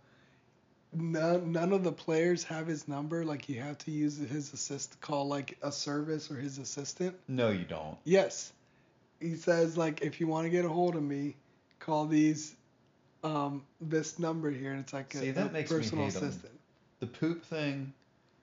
[0.94, 3.24] none, none of the players have his number.
[3.24, 7.16] Like you have to use his assist call like a service or his assistant.
[7.30, 7.98] No, you don't.
[8.04, 8.52] Yes.
[9.22, 11.38] He says like if you want to get a hold of me,
[11.80, 12.54] call these
[13.28, 16.24] um this number here and it's like a, that a makes me personal hate him.
[16.24, 16.54] assistant.
[17.00, 17.94] The poop thing.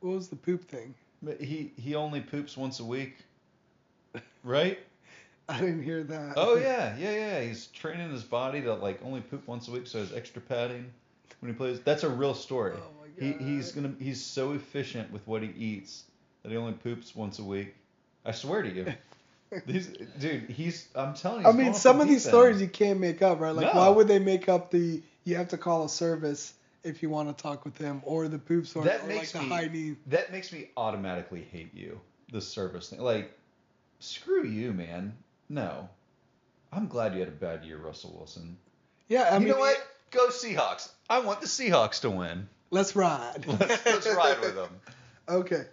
[0.01, 0.95] What was the poop thing?
[1.22, 3.16] but He he only poops once a week,
[4.43, 4.78] right?
[5.49, 6.35] I didn't hear that.
[6.37, 7.41] Oh yeah, yeah, yeah.
[7.43, 10.41] He's training his body to like only poop once a week, so he has extra
[10.43, 10.91] padding
[11.41, 11.80] when he plays.
[11.80, 12.74] That's a real story.
[12.76, 16.05] Oh my He he's gonna he's so efficient with what he eats
[16.43, 17.74] that he only poops once a week.
[18.24, 18.87] I swear to you.
[19.66, 19.88] These,
[20.18, 21.48] dude, he's I'm telling you.
[21.48, 23.55] I mean, some of these stories you can't make up, right?
[23.55, 23.80] Like, No.
[23.80, 26.52] why would they make up the you have to call a service
[26.82, 29.42] if you want to talk with them, or the poop story, That or makes like
[29.42, 29.96] the me- high knee?
[30.09, 32.00] that makes me automatically hate you.
[32.30, 33.32] The service thing, like,
[34.00, 35.14] screw you, man.
[35.48, 35.88] No,
[36.72, 38.57] I'm glad you had a bad year, Russell Wilson.
[39.09, 39.76] Yeah, I you mean, know what?
[40.11, 40.90] Go Seahawks.
[41.09, 42.48] I want the Seahawks to win.
[42.70, 43.44] Let's ride.
[43.46, 44.70] Let's, let's ride with them.
[45.28, 45.64] Okay.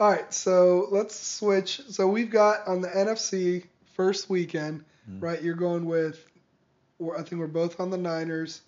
[0.00, 0.32] All right.
[0.32, 1.80] So let's switch.
[1.88, 5.22] So we've got on the NFC first weekend, Mhm.
[5.22, 5.42] right?
[5.42, 6.24] You're going with,
[7.00, 8.60] I think we're both on the Niners.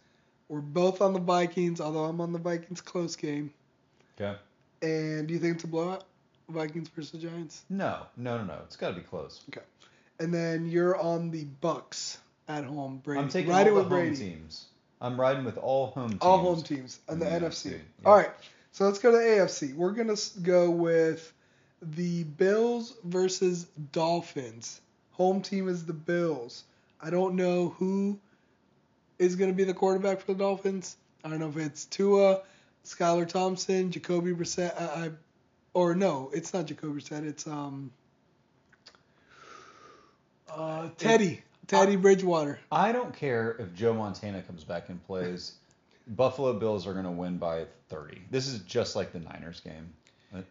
[0.49, 3.53] We're both on the Vikings, although I'm on the Vikings close game.
[4.20, 4.37] Okay.
[4.83, 6.05] And do you think it's a blowout?
[6.49, 7.62] Vikings versus Giants?
[7.70, 8.59] No, no, no, no.
[8.64, 9.41] It's got to be close.
[9.51, 9.64] Okay.
[10.18, 12.18] And then you're on the Bucks
[12.49, 12.99] at home.
[13.05, 13.20] Brady.
[13.22, 14.16] I'm taking Ride all the with home Brady.
[14.16, 14.66] teams.
[15.01, 16.22] I'm riding with all home teams.
[16.22, 17.70] All home teams and the in the NFC.
[17.70, 17.72] NFC,
[18.03, 18.09] yeah.
[18.09, 18.31] All right.
[18.73, 19.75] So let's go to AFC.
[19.75, 21.33] We're gonna go with
[21.83, 24.81] the Bills versus Dolphins.
[25.12, 26.64] Home team is the Bills.
[27.01, 28.18] I don't know who
[29.18, 30.97] is gonna be the quarterback for the Dolphins.
[31.25, 32.43] I don't know if it's Tua,
[32.85, 34.81] Skylar Thompson, Jacoby Brissett.
[34.81, 35.11] I, I
[35.75, 37.27] or no, it's not Jacoby Brissett.
[37.27, 37.91] It's um.
[40.49, 42.59] Uh, Teddy, Teddy Bridgewater.
[42.73, 45.53] I don't care if Joe Montana comes back and plays.
[46.07, 48.23] Buffalo Bills are going to win by 30.
[48.31, 49.93] This is just like the Niners game.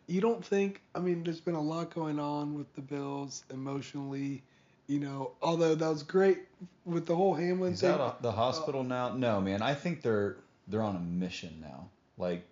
[0.08, 0.82] You don't think?
[0.94, 4.44] I mean, there's been a lot going on with the Bills emotionally.
[4.88, 6.40] You know, although that was great
[6.84, 7.92] with the whole Hamlin He's thing.
[7.92, 9.10] out of the hospital uh, now.
[9.16, 9.62] No, man.
[9.62, 10.38] I think they're
[10.68, 11.88] they're on a mission now.
[12.18, 12.44] Like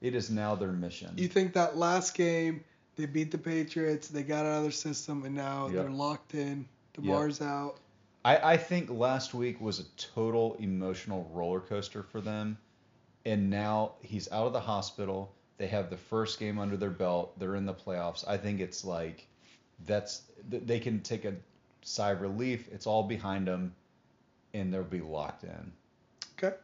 [0.00, 1.14] it is now their mission.
[1.16, 2.62] You think that last game
[2.96, 5.72] they beat the Patriots, they got out of their system, and now Yep.
[5.74, 6.66] they're locked in.
[6.98, 7.04] Yep.
[7.06, 7.78] DeMar's out.
[8.24, 12.58] I, I think last week was a total emotional roller coaster for them.
[13.24, 15.34] And now he's out of the hospital.
[15.58, 17.38] They have the first game under their belt.
[17.38, 18.26] They're in the playoffs.
[18.26, 19.26] I think it's like
[19.86, 21.34] that's they can take a
[21.82, 22.68] sigh of relief.
[22.72, 23.74] It's all behind them,
[24.54, 25.72] and they'll be locked in.
[26.38, 26.56] Okay.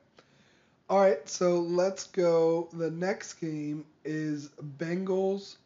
[0.89, 2.69] All right, so let's go.
[2.73, 4.49] The next game is
[4.79, 5.57] Bengals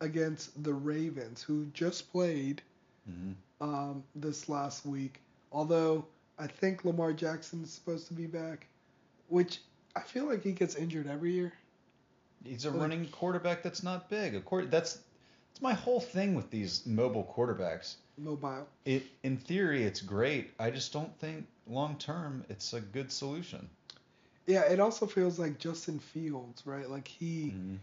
[0.00, 2.62] against the Ravens, who just played
[3.06, 5.20] hmm um, this last week.
[5.52, 6.06] Although
[6.38, 8.66] I think Lamar Jackson is supposed to be back,
[9.28, 9.60] which
[9.96, 11.52] I feel like he gets injured every year.
[12.44, 14.34] He's a Like- running quarterback that's not big.
[14.34, 15.00] Of course, that's
[15.50, 17.96] that's my whole thing with these mobile quarterbacks.
[18.16, 18.66] Mobile.
[18.84, 20.50] It in theory it's great.
[20.58, 23.68] I just don't think long term it's a good solution.
[24.46, 26.88] Yeah, it also feels like Justin Fields, right?
[26.88, 27.78] Like he Mhm.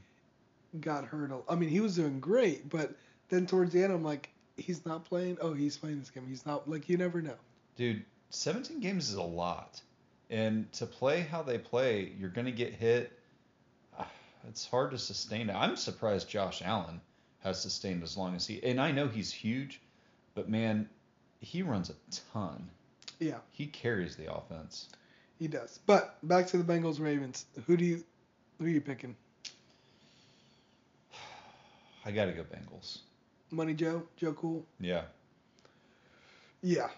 [0.81, 1.31] got hurt.
[1.31, 2.95] a- I mean, he was doing great, but
[3.29, 5.37] then towards the end, I'm like, he's not playing.
[5.41, 6.25] Oh, he's playing this game.
[6.27, 6.69] He's not.
[6.69, 7.35] Like you never know.
[7.77, 9.81] Dude, 17 games is a lot.
[10.29, 13.11] And to play how they play, you're going to get hit.
[14.47, 15.49] It's hard to sustain.
[15.49, 17.01] I'm surprised Josh Allen
[17.43, 18.63] has sustained as long as he.
[18.63, 19.81] And I know he's huge,
[20.35, 20.87] but man,
[21.39, 21.95] he runs a
[22.33, 22.69] ton.
[23.19, 24.89] Yeah, He carries the offense.
[25.39, 25.79] he does.
[25.87, 27.45] But back to the Bengals Ravens.
[27.65, 28.03] Who do you
[28.59, 29.15] who are you picking?
[32.05, 32.99] I got to go Bengals.
[33.55, 34.65] Money Joe, Joe Cool.
[34.79, 35.03] Yeah.
[36.61, 36.89] Yeah,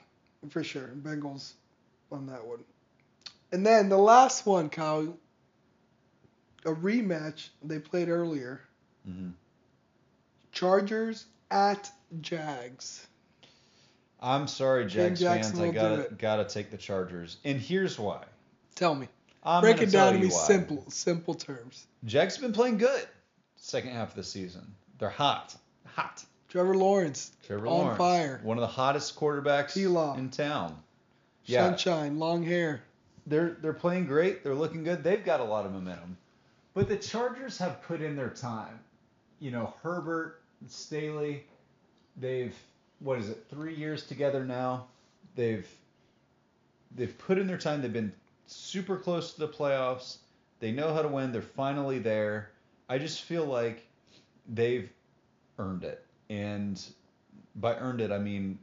[0.50, 0.90] for sure.
[1.02, 1.54] Bengals
[2.12, 2.64] on that one.
[3.52, 5.18] And then the last one, Kyle,
[6.66, 8.62] a rematch they played earlier.
[9.06, 9.30] hmm
[10.52, 11.92] Chargers at
[12.22, 13.06] Jags.
[14.20, 15.60] I'm sorry, Jags fans.
[15.60, 18.24] I gotta gotta take the Chargers, and here's why.
[18.74, 19.08] Tell me.
[19.44, 21.86] I'm Break it down to me simple, simple terms.
[22.06, 23.08] Jags have been playing good.
[23.56, 25.56] Second half of the season, they're hot,
[25.86, 26.26] hot.
[26.50, 28.40] Trevor Lawrence Trevor on Lawrence, fire.
[28.44, 30.18] one of the hottest quarterbacks T-Law.
[30.18, 30.76] in town.
[31.46, 31.70] Yeah.
[31.70, 32.82] Sunshine, long hair.
[33.26, 34.44] They're they're playing great.
[34.44, 35.04] They're looking good.
[35.04, 36.18] They've got a lot of momentum.
[36.74, 38.80] But the Chargers have put in their time.
[39.40, 41.44] You know, Herbert, Staley,
[42.16, 42.56] they've
[43.00, 43.46] what is it?
[43.50, 44.88] 3 years together now.
[45.36, 45.68] They've
[46.96, 47.82] they've put in their time.
[47.82, 48.14] They've been
[48.48, 50.18] super close to the playoffs.
[50.60, 51.32] They know how to win.
[51.32, 52.52] They're finally there.
[52.90, 53.86] I just feel like
[54.48, 54.90] they've
[55.60, 56.04] earned it.
[56.30, 56.84] And
[57.56, 58.60] by earned it, I mean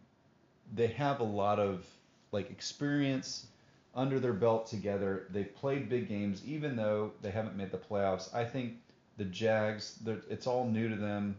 [0.74, 1.86] they have a lot of
[2.32, 3.46] like experience
[3.94, 5.26] under their belt together.
[5.30, 8.34] They've played big games, even though they haven't made the playoffs.
[8.34, 8.74] I think
[9.16, 9.98] the Jags,
[10.28, 11.36] it's all new to them.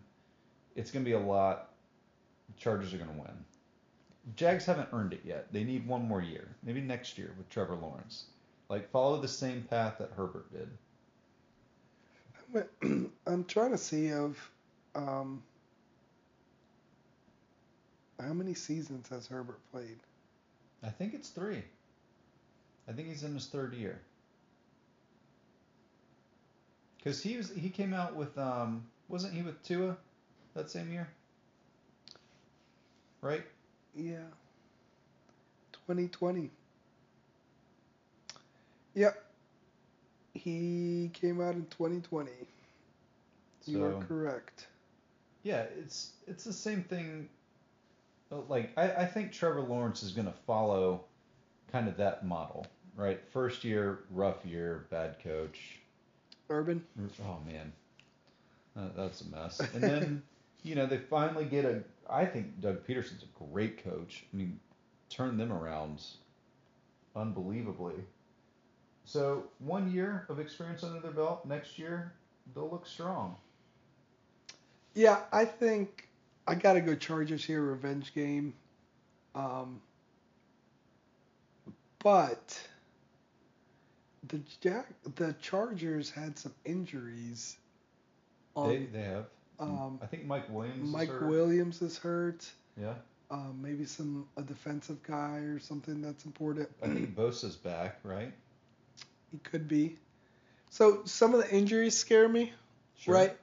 [0.76, 1.70] It's going to be a lot.
[2.48, 3.46] The Chargers are going to win.
[4.36, 5.52] Jags haven't earned it yet.
[5.52, 8.26] They need one more year, maybe next year with Trevor Lawrence.
[8.70, 10.70] Like follow the same path that Herbert did.
[13.28, 14.38] I'm trying to see of
[14.96, 15.44] um,
[18.20, 19.98] how many seasons has Herbert played.
[20.84, 21.64] I think it's three.
[22.88, 24.00] I think he's in his third year.
[27.04, 29.96] Cause he was he came out with um wasn't he with Tua
[30.56, 31.08] that same year?
[33.22, 33.44] Right?
[33.96, 34.26] Yeah.
[35.88, 36.50] 2020.
[38.96, 39.24] Yep.
[40.34, 42.32] He came out in 2020.
[43.66, 44.68] you are correct.
[45.44, 47.30] Yeah, it's it's the same thing.
[48.50, 51.06] Like I, I think Trevor Lawrence is going to follow
[51.72, 52.66] kind of that model.
[52.96, 53.20] right?
[53.32, 55.80] First year, rough year, bad coach.
[56.50, 56.84] Urban.
[57.24, 57.72] Oh man,
[58.78, 59.60] uh, that's a mess.
[59.60, 60.24] And then,
[60.64, 61.84] you know, they finally get a.
[62.10, 64.26] I think Doug Pederson's a great coach.
[64.32, 64.60] I mean,
[65.10, 66.04] turned them around
[67.16, 67.96] unbelievably.
[69.06, 71.46] So one year of experience under their belt.
[71.46, 72.14] Next year,
[72.54, 73.36] they'll look strong.
[74.94, 76.10] Yeah, I think
[76.48, 78.54] I gotta go Chargers here, revenge game.
[79.34, 79.82] Um,
[82.00, 82.60] but
[84.28, 87.58] the Jack, the Chargers had some injuries.
[88.56, 89.26] On, they they have.
[89.60, 90.88] um, I think Mike Williams.
[90.88, 91.28] is Mike hurt.
[91.28, 92.50] Williams is hurt.
[92.80, 92.94] Yeah.
[93.32, 96.70] Um, maybe some a defensive guy or something that's important.
[96.84, 98.32] I think Bosa's back, right?
[99.32, 99.98] He could be.
[100.70, 102.54] So some of the injuries scare me,
[103.00, 103.14] Sure.
[103.16, 103.38] right?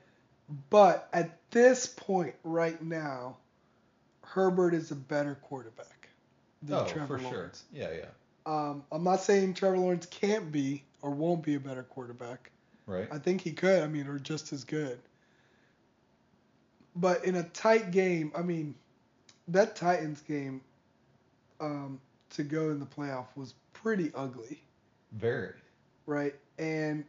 [0.71, 3.37] But at this point, right now,
[4.23, 6.09] Herbert is a better quarterback
[6.63, 7.53] than Oh, Trevor for sure.
[7.73, 8.07] Yeah, yeah.
[8.45, 12.51] Um, I'm not saying Trevor Lawrence can't be or won't be a better quarterback.
[12.87, 13.09] Right.
[13.13, 13.83] I think he could.
[13.83, 14.99] I mean, or just as good.
[16.97, 18.75] But in a tight game, I mean,
[19.49, 20.61] that Titans game
[21.61, 22.01] um,
[22.31, 24.63] to go in the playoff was pretty ugly,
[25.13, 25.53] Very.
[26.07, 26.35] right?
[26.59, 27.05] And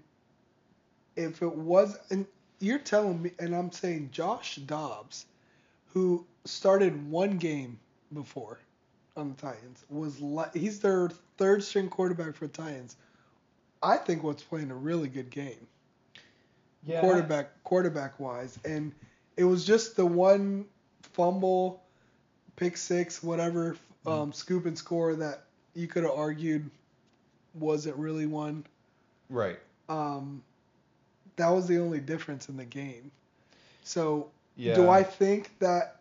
[1.15, 2.25] if it was, and
[2.59, 5.25] you're telling me, and I'm saying Josh Dobbs,
[5.93, 7.79] who started one game
[8.13, 8.59] before
[9.15, 12.95] on the Titans, was li- he's their third string quarterback for the Titans.
[13.81, 15.67] I think was playing a really good game
[16.85, 17.01] Yeah.
[17.01, 18.93] quarterback quarterback wise and
[19.35, 20.65] it was just the one
[21.01, 21.81] fumble
[22.55, 23.75] pick six whatever
[24.05, 25.43] um, scoop and score that
[25.75, 26.69] you could have argued
[27.55, 28.65] wasn't really one
[29.29, 29.59] Right.
[29.89, 30.41] um,
[31.37, 33.11] that was the only difference in the game.
[33.83, 34.75] So Yeah.
[34.75, 35.99] do i think that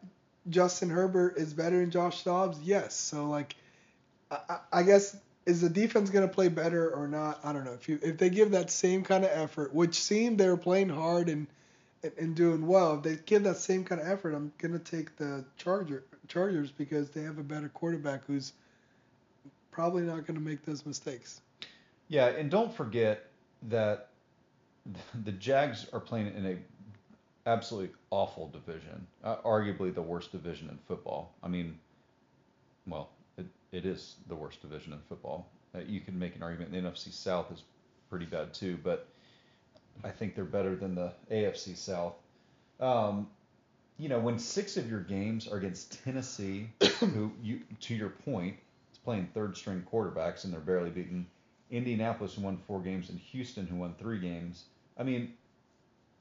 [0.51, 2.61] justin herbert is better than josh dobbs?
[2.62, 2.95] Yes.
[2.95, 3.55] So like
[4.30, 5.16] i, I- guess
[5.47, 7.41] is the defense going to play better or not?
[7.45, 7.72] I don't know.
[7.72, 10.89] If you if they give that same kind of effort which seemed they were playing
[10.91, 11.47] hard and
[12.03, 14.78] and, and doing well if they give that same kind of effort i'm going to
[14.78, 18.53] take the charger chargers because they have a better quarterback who's
[19.70, 21.41] probably not going to make those mistakes.
[22.09, 23.26] Yeah, and don't forget
[23.68, 24.09] that
[25.24, 26.57] the Jags are playing in a
[27.49, 31.35] absolutely awful division, uh, arguably the worst division in football.
[31.43, 31.78] I mean,
[32.87, 35.49] well, it, it is the worst division in football.
[35.74, 37.62] Uh, you can make an argument the NFC South is
[38.11, 39.09] pretty bad too, but
[40.05, 42.14] I think they're better than the AFC South.
[42.80, 43.28] Um,
[43.99, 46.68] you know, when six of your games are against Tennessee,
[47.01, 48.57] who you to your point,
[48.93, 51.26] is playing third string quarterbacks and they're barely beaten.
[51.70, 54.64] Indianapolis who won four games and Houston who won three games.
[54.99, 55.34] I mean,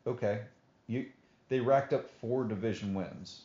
[0.08, 0.42] okay,
[0.88, 1.08] you
[1.50, 3.42] they racked up four division wins,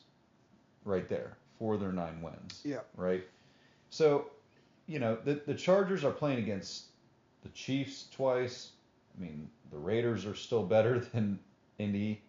[0.84, 2.60] right there, four of their nine wins.
[2.64, 2.80] Yeah.
[2.96, 3.24] Right.
[3.90, 4.26] So,
[4.86, 6.86] you know, the the Chargers are playing against
[7.42, 8.70] the Chiefs twice.
[9.16, 11.38] I mean, the Raiders are still better than
[11.78, 12.22] Indy,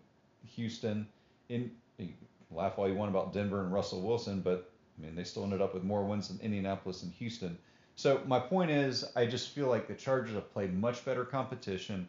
[0.55, 1.07] Houston.
[1.49, 2.09] In you
[2.51, 5.61] laugh all you want about Denver and Russell Wilson, but I mean, they still ended
[5.61, 7.57] up with more wins than Indianapolis and Houston.
[7.95, 12.07] So my point is, I just feel like the Chargers have played much better competition.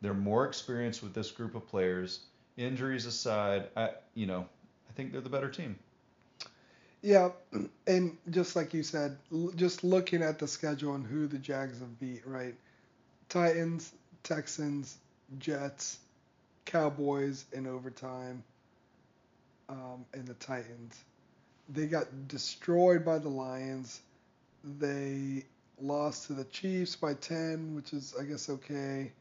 [0.00, 2.20] They're more experienced with this group of players.
[2.56, 4.46] Injuries aside, I you know,
[4.88, 5.76] I think they're the better team.
[7.02, 7.30] Yeah,
[7.86, 11.80] and just like you said, l- just looking at the schedule and who the Jags
[11.80, 12.54] have beat, right?
[13.28, 13.92] Titans,
[14.22, 14.98] Texans,
[15.38, 15.98] Jets,
[16.66, 18.42] Cowboys in overtime,
[19.68, 20.98] um, and the Titans.
[21.70, 24.00] They got destroyed by the Lions.
[24.78, 25.44] They
[25.80, 29.12] lost to the Chiefs by 10, which is, I guess, okay.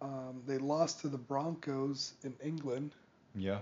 [0.00, 2.92] Um, they lost to the Broncos in England.
[3.34, 3.58] Yeah.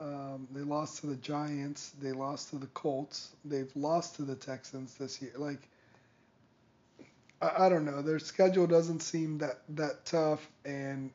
[0.00, 1.92] Um, they lost to the Giants.
[2.00, 3.30] They lost to the Colts.
[3.44, 5.32] They've lost to the Texans this year.
[5.36, 5.68] Like,
[7.40, 8.02] I, I don't know.
[8.02, 11.10] Their schedule doesn't seem that that tough, and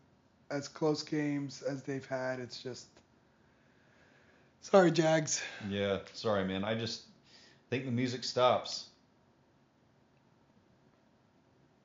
[0.50, 2.88] as close games as they've had, it's just.
[4.62, 5.42] Sorry, Jags.
[5.70, 6.00] Yeah.
[6.14, 6.64] Sorry, man.
[6.64, 7.04] I just
[7.70, 8.88] think the music stops.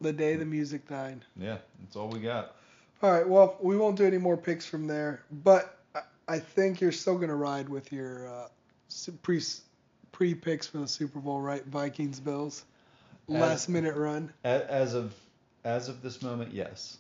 [0.03, 1.25] The day the music died.
[1.37, 2.57] Yeah, that's all we got.
[3.03, 3.29] All right.
[3.29, 5.79] Well, we won't do any more picks from there, but
[6.29, 8.49] I, think you're still gonna ride with your uh,
[9.23, 9.41] pre
[10.13, 11.65] pre picks for the Super Bowl, right?
[11.67, 12.65] Vikings, Bills,
[13.29, 14.33] As- last minute run.
[14.45, 15.15] As of
[15.65, 16.99] as of this moment, yes.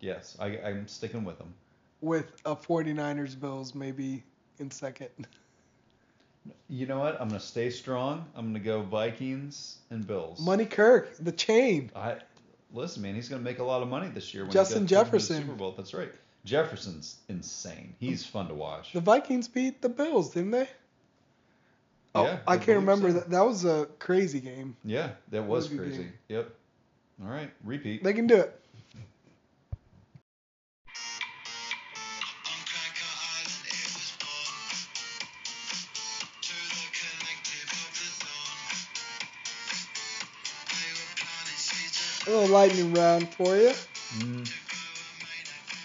[0.00, 1.52] Yes, I, I'm sticking with them.
[2.00, 4.22] with a 49ers Bills maybe
[4.58, 5.10] in second.
[6.68, 7.20] You know what?
[7.20, 8.24] I'm gonna stay strong.
[8.34, 10.40] I'm gonna go Vikings and Bills.
[10.40, 11.90] Money Kirk, the chain.
[11.94, 12.16] I
[12.72, 13.14] listen, man.
[13.14, 14.44] He's gonna make a lot of money this year.
[14.44, 15.42] When Justin he gets to the Jefferson.
[15.42, 15.74] Super Bowl.
[15.76, 16.10] That's right.
[16.44, 17.94] Jefferson's insane.
[17.98, 18.92] He's fun to watch.
[18.94, 20.68] The Vikings beat the Bills, didn't they?
[22.14, 23.18] Oh, Yeah, I I can't remember so.
[23.18, 23.30] that.
[23.30, 24.76] That was a crazy game.
[24.84, 26.04] Yeah, that was crazy.
[26.04, 26.12] game.
[26.28, 26.50] Yep.
[27.22, 28.02] All right, repeat.
[28.02, 28.59] They can do it.
[42.30, 43.72] A little lightning round for you.
[44.18, 44.48] Mm,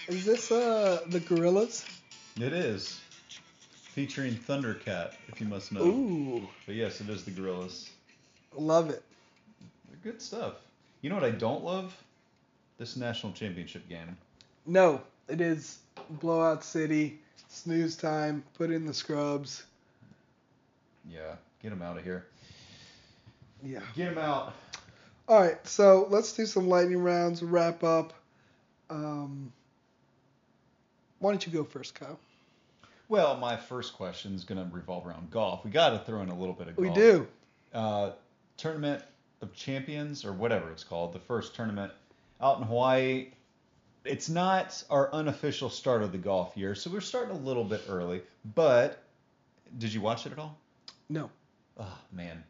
[0.06, 1.84] Is this uh the Gorillaz?
[2.40, 3.00] it is.
[3.94, 5.82] Featuring Thundercat, if you must know.
[5.82, 7.88] Ooh, But yes, it is the Gorillaz.
[8.56, 9.02] love it.
[9.88, 10.52] They're good stuff.
[11.00, 11.96] You know what I don't love?
[12.78, 14.16] This national championship game.
[14.66, 15.78] No, it is
[16.10, 17.18] blowout city.
[17.48, 18.44] Snooze time.
[18.54, 19.64] Put in the scrubs.
[21.10, 22.24] Yeah, get them out of here.
[23.64, 23.80] Yeah.
[23.96, 24.52] Get them out.
[25.28, 27.42] All right, so let's do some lightning rounds.
[27.42, 28.12] Wrap up.
[28.90, 29.52] Um,
[31.18, 32.18] why don't you go first, Kyle?
[33.08, 35.64] Well, my first question is going to revolve around golf.
[35.64, 36.88] We got to throw in a little bit of golf.
[36.88, 37.26] We do.
[37.74, 38.12] uh,
[38.56, 39.02] tournament
[39.42, 41.92] of champions or whatever it's called, the first tournament
[42.40, 43.28] out in Hawaii.
[44.04, 47.82] It's not our unofficial start of the golf year, so we're starting a little bit
[47.88, 48.22] early.
[48.54, 49.02] But
[49.78, 50.56] did you watch it at all?
[51.08, 51.30] No.
[51.78, 52.42] Oh man,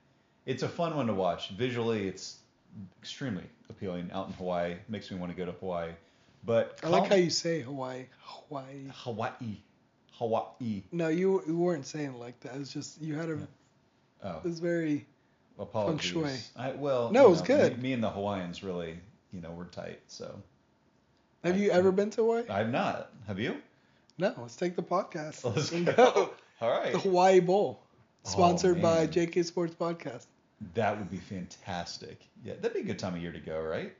[0.44, 1.48] it's a fun one to watch.
[1.50, 2.36] Visually, it's
[3.00, 4.76] extremely appealing out in Hawaii.
[4.88, 5.90] Makes me want to go to Hawaii.
[6.44, 8.06] But I like how you say Hawaii.
[8.20, 8.88] Hawaii.
[8.92, 9.60] Hawaii,
[10.12, 10.82] Hawaii.
[10.92, 12.54] No, you you weren't saying it like that.
[12.54, 13.38] It was just you had a.
[14.22, 15.06] Oh, It was very.
[15.58, 16.10] apologies.
[16.10, 16.30] shui.
[16.56, 17.76] I, well, No, it was know, good.
[17.78, 18.98] Me, me and the Hawaiians really,
[19.32, 20.00] you know, we're tight.
[20.06, 20.34] So
[21.44, 22.44] Have I- you ever been to Hawaii?
[22.48, 23.10] I've not.
[23.26, 23.56] Have you?
[24.18, 24.34] No.
[24.38, 25.44] Let's take the podcast.
[25.44, 26.30] Let's and go.
[26.60, 26.92] All right.
[26.92, 27.82] The Hawaii Bowl,
[28.24, 29.06] Oh, sponsored by.
[29.06, 30.26] JK Sports Podcast.
[30.74, 32.20] That would be fantastic.
[32.44, 33.94] Yeah, that'd be a good time of year to go, right?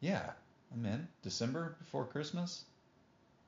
[0.00, 0.30] Yeah,
[0.72, 1.06] I'm in.
[1.22, 2.64] December before Christmas,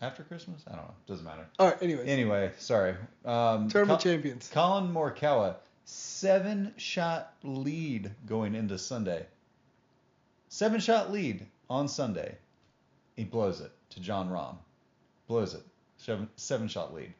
[0.00, 0.62] after Christmas.
[0.66, 0.94] I don't know.
[1.06, 1.46] Doesn't matter.
[1.58, 1.82] All right.
[1.82, 2.04] anyway.
[2.06, 2.94] Anyway, sorry.
[3.24, 4.50] Um, tournament Col- champions.
[4.52, 9.26] Collin Morikawa, seven shot lead going into Sunday.
[10.48, 12.36] Seven shot lead on Sunday.
[13.16, 14.56] He blows it to Jon Rahm.
[15.26, 15.62] Blows it.
[15.98, 17.12] Seven, seven shot lead.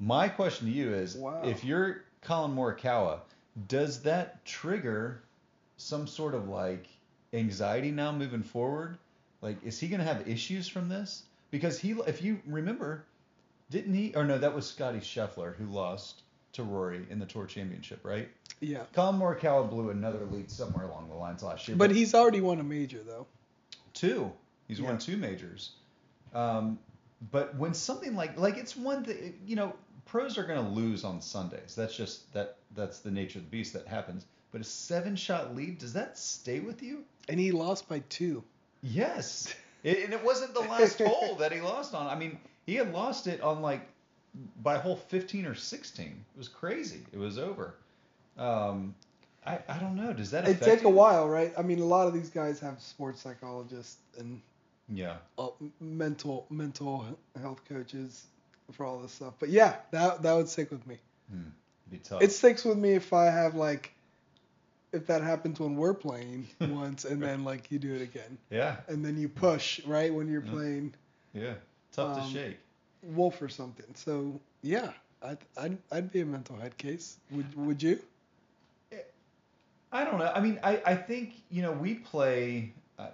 [0.00, 1.42] My question to you is Wow.
[1.44, 3.20] if you're Collin Morikawa,
[3.66, 5.22] does that trigger
[5.76, 6.86] some sort of like
[7.32, 8.98] anxiety now moving forward?
[9.40, 11.22] Like, is he going to have issues from this?
[11.50, 13.04] Because he, if you remember,
[13.70, 14.12] didn't he?
[14.14, 18.28] Or no, that was Scotty Scheffler who lost to Rory in the Tour Championship, right?
[18.60, 18.82] Yeah.
[18.92, 21.76] Collin Morikawa blew another lead somewhere along the lines last year.
[21.76, 23.26] But he's already won a major though.
[23.94, 24.32] two.
[24.66, 24.86] He's Yeah.
[24.86, 25.72] won two majors.
[26.34, 26.78] Um,
[27.32, 29.74] but when something like like it's one thing, you know,
[30.08, 31.74] pros are going to lose on Sundays.
[31.76, 34.26] That's just that that's the nature of the beast that happens.
[34.50, 37.04] But a seven shot lead, does that stay with you?
[37.28, 38.42] And he lost by two.
[38.82, 39.54] Yes.
[39.84, 42.06] It, and it wasn't the last hole that he lost on.
[42.06, 43.82] I mean, he had lost it on like
[44.62, 46.06] by hole 15 or 16.
[46.06, 47.00] It was crazy.
[47.12, 47.74] It was over.
[48.38, 48.94] Um,
[49.46, 50.12] I, I don't know.
[50.12, 51.52] Does that It take a while, right?
[51.58, 54.40] I mean, a lot of these guys have sports psychologists and
[54.88, 55.16] Yeah.
[55.38, 55.48] uh,
[55.80, 57.04] mental mental
[57.40, 58.26] health coaches
[58.72, 59.34] for all this stuff.
[59.38, 60.98] But yeah, that that would stick with me.
[61.30, 61.48] Hmm.
[61.90, 62.22] Be tough.
[62.22, 63.92] It sticks with me if I have like
[64.92, 68.76] if that happens when we're playing once and then like you do it again yeah.
[68.88, 70.50] and then you push right when you're Yeah.
[70.50, 70.94] playing
[71.34, 71.54] Yeah.
[71.92, 72.58] Tough Um, to shake.
[73.02, 73.86] wolf or something.
[73.94, 74.92] So yeah,
[75.22, 77.16] I'd I'd, I'd be a mental head case.
[77.32, 78.00] Would would you?
[79.90, 80.30] I don't know.
[80.34, 83.06] I mean, I, I think you know we play uh,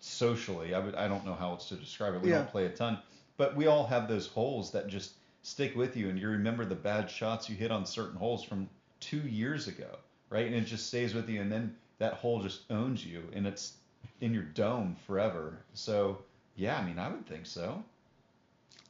[0.00, 0.74] socially.
[0.74, 2.22] I would I don't know how else to describe it.
[2.22, 2.38] We Yeah.
[2.38, 2.98] don't play a ton,
[3.36, 5.12] but we all have those holes that just
[5.42, 8.68] stick with you, and you remember the bad shots you hit on certain holes from
[9.00, 9.96] two years ago,
[10.30, 10.46] right?
[10.46, 13.74] And it just stays with you, and then that hole just owns you, and it's
[14.20, 15.58] in your dome forever.
[15.74, 16.18] So
[16.56, 17.82] yeah, I mean, I would think so.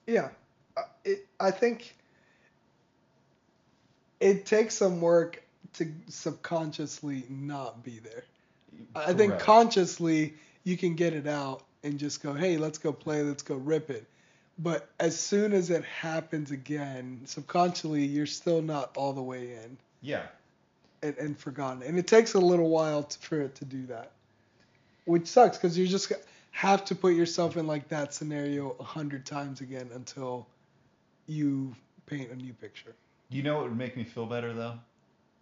[0.06, 0.28] Yeah,
[0.76, 1.94] I- it, I think
[4.20, 5.42] it takes some work
[5.74, 8.24] to subconsciously not be there.
[8.94, 10.34] I think consciously
[10.64, 13.90] you can get it out and just go, hey, let's go play, let's go rip
[13.90, 14.06] it.
[14.58, 19.76] But as soon as it happens again, subconsciously you're still not all the way in
[20.00, 20.26] yeah.
[21.02, 21.82] and, and forgotten.
[21.82, 24.12] And it takes a little while to, for it to do that,
[25.06, 26.12] which sucks because you just
[26.52, 30.46] have to put yourself in like that scenario a hundred times again until
[31.26, 31.74] you
[32.06, 32.94] paint a new picture.
[33.30, 34.78] You know what would make me feel better though,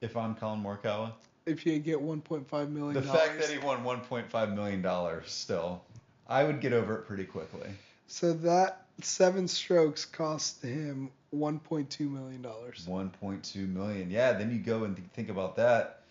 [0.00, 1.12] if I'm Collin Morikawa.
[1.44, 5.82] If you get 1.5 million The fact that he won 1.5 million dollars still,
[6.28, 7.68] I would get over it pretty quickly.
[8.06, 12.86] so that seven strokes cost him 1.2 million dollars.
[12.88, 14.10] 1.2 million.
[14.10, 16.02] Yeah, then you go and th- think about that.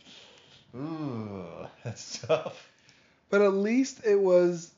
[0.76, 1.44] Ooh,
[1.84, 2.70] that's tough.
[3.30, 4.72] But at least it was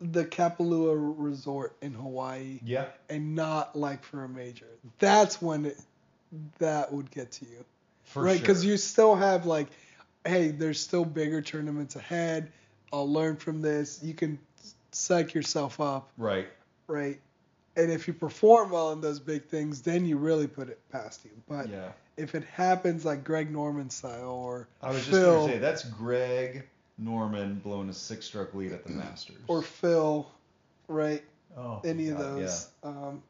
[0.00, 2.86] the Kapalua Resort in Hawaii Yeah.
[3.08, 4.66] and not like for a major.
[4.98, 5.80] That's when it,
[6.58, 7.64] that would get to you.
[8.04, 8.32] For right?
[8.32, 8.40] sure.
[8.40, 9.68] Because you still have like,
[10.26, 12.50] hey, there's still bigger tournaments ahead.
[12.92, 14.00] I'll learn from this.
[14.02, 14.38] You can
[14.90, 16.48] psych yourself up, Right.
[16.86, 17.20] Right?
[17.76, 21.24] And if you perform well in those big things, then you really put it past
[21.24, 21.30] you.
[21.48, 21.92] But Yeah.
[22.16, 26.68] if it happens like Greg Norman style or I was just gonna say that's Greg
[26.98, 29.38] Norman blowing a six-stroke lead at the Masters.
[29.48, 30.30] or Phil,
[30.88, 31.24] right?
[31.56, 32.68] oh, Any of God, those.
[32.82, 33.22] Um,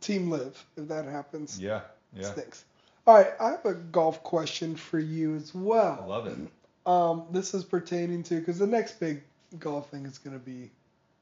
[0.00, 1.58] team live if that happens.
[1.60, 1.82] Yeah.
[2.14, 2.22] Yeah.
[2.22, 2.32] yeah.
[2.32, 2.64] Stinks.
[3.06, 5.98] All right, I have a golf question for you as well.
[6.02, 6.38] I love it.
[6.86, 9.22] Um, this is pertaining to because the next big
[9.58, 10.70] golf thing is going to be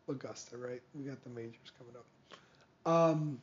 [0.09, 0.83] Augusta, right?
[0.95, 2.07] We got the majors coming up.
[2.91, 3.41] Um,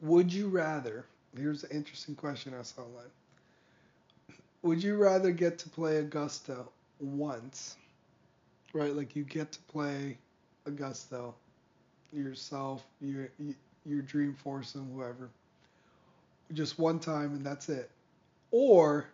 [0.00, 1.06] would you rather?
[1.36, 3.10] Here's an interesting question I saw online.
[4.62, 6.64] Would you rather get to play Augusta
[7.00, 7.76] once,
[8.72, 8.94] right?
[8.94, 10.18] Like you get to play
[10.66, 11.30] Augusta
[12.12, 13.28] yourself, your
[13.84, 15.30] your dream foursome, whoever,
[16.52, 17.90] just one time and that's it,
[18.50, 19.06] or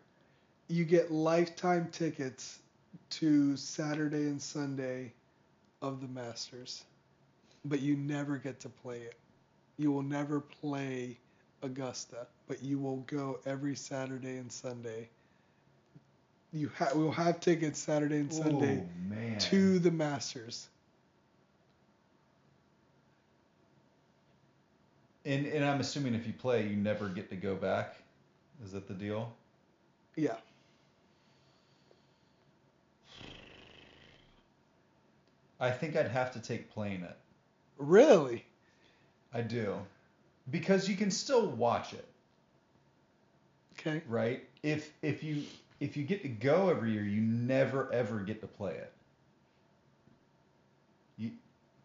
[0.69, 2.59] you get lifetime tickets
[3.11, 5.13] to Saturday and Sunday
[5.83, 6.85] of the Masters,
[7.65, 9.17] but you never get to play it.
[9.77, 11.19] You will never play
[11.63, 15.09] Augusta, but you will go every Saturday and Sunday.
[16.53, 18.89] You ha- will have tickets Saturday and Sunday Oh,
[19.39, 20.69] to the Masters.
[25.25, 27.97] And and I'm assuming if you play, you never get to go back.
[28.65, 29.33] Is that the deal?
[30.17, 30.37] Yeah.
[35.61, 37.17] I think I'd have to take playing it.
[37.79, 38.45] Really?
[39.33, 39.77] I do.
[40.51, 42.07] Because you can still watch it,
[43.79, 44.03] Okay.
[44.09, 44.45] right?
[44.63, 45.43] If if you
[45.81, 48.93] if you get to go every year, you never ever get to play it.
[51.19, 51.31] You,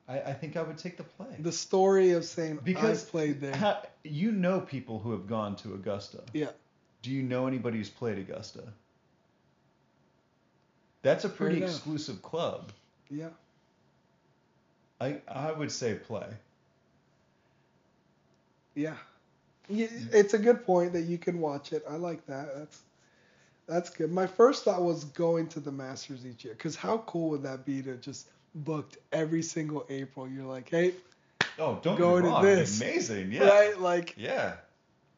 [0.07, 1.35] I, I think I would take the play.
[1.39, 3.77] The story of saying Because I played there.
[4.03, 6.21] You know people who have gone to Augusta.
[6.33, 6.49] yeah.
[7.01, 8.63] Do you know anybody who's played Augusta?
[11.01, 12.71] That's a pretty exclusive club.
[13.09, 13.27] Yeah.
[15.03, 16.27] I I would say play.
[18.75, 18.95] Yeah.
[19.69, 19.87] yeah.
[19.87, 20.13] Mm.
[20.13, 21.83] It's a good point that you can watch it.
[21.89, 22.55] I like that.
[22.55, 22.81] That's
[23.67, 24.11] that's good.
[24.11, 27.65] My first thought was going to the Masters each year because how cool would that
[27.65, 30.27] be to just booked every single April?
[30.27, 30.93] You're like, hey,
[31.59, 32.81] Oh, don't Go to this.
[32.81, 33.31] Amazing.
[33.31, 33.47] Yeah.
[33.47, 33.79] right?
[33.79, 34.55] Like, Yeah.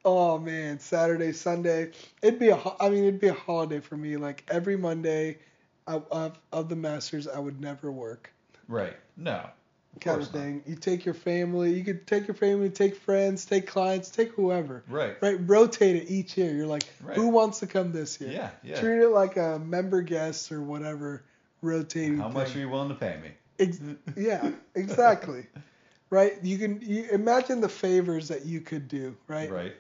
[0.04, 1.92] oh man, Saturday, Sunday.
[2.22, 4.18] It'd be a I mean, it'd be a holiday for me.
[4.18, 5.38] Like every Monday,
[5.88, 8.32] of, of the Masters, I would never work.
[8.68, 8.96] Right.
[9.18, 9.50] No.
[9.96, 10.42] Of Kind of not.
[10.42, 10.64] thing.
[10.68, 11.74] You take your family.
[11.74, 14.84] You could take your family, take friends, take clients, take whoever.
[14.90, 15.16] Right.
[15.22, 16.54] Right, rotate it each year.
[16.54, 17.16] You're like, Right.
[17.16, 18.32] who wants to come this year?
[18.32, 18.50] Yeah.
[18.64, 18.80] Yeah.
[18.82, 21.24] Treat it like a member guest or whatever
[21.62, 22.18] rotating.
[22.18, 23.32] How much are you willing to pay me?
[23.58, 23.80] Ex-
[24.18, 25.46] yeah, exactly.
[26.10, 26.34] right.
[26.44, 29.16] You can you imagine the favors that you could do.
[29.28, 29.50] Right.
[29.50, 29.74] Right.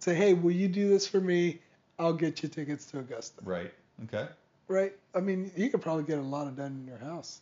[0.00, 1.60] Say, hey, will you do this for me?
[1.98, 3.40] I'll get you tickets to Augusta.
[3.44, 3.72] Right.
[4.04, 4.26] Okay.
[4.66, 4.92] Right.
[5.14, 7.40] I mean, you could probably get a lot of done in your house.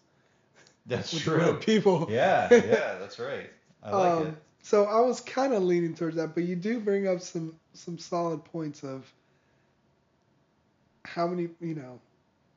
[0.88, 1.54] That's true.
[1.60, 2.08] people.
[2.10, 2.48] Yeah.
[2.52, 2.96] Yeah.
[2.98, 3.50] That's right.
[3.82, 4.34] I like Um, it.
[4.62, 7.98] So I was kind of leaning towards that, but you do bring up some some
[7.98, 9.10] solid points of
[11.04, 12.00] how many, you know,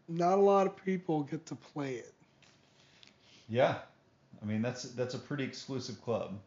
[0.07, 2.13] not a lot of people get to play it.
[3.47, 3.75] Yeah.
[4.41, 6.39] I mean that's that's a pretty exclusive club.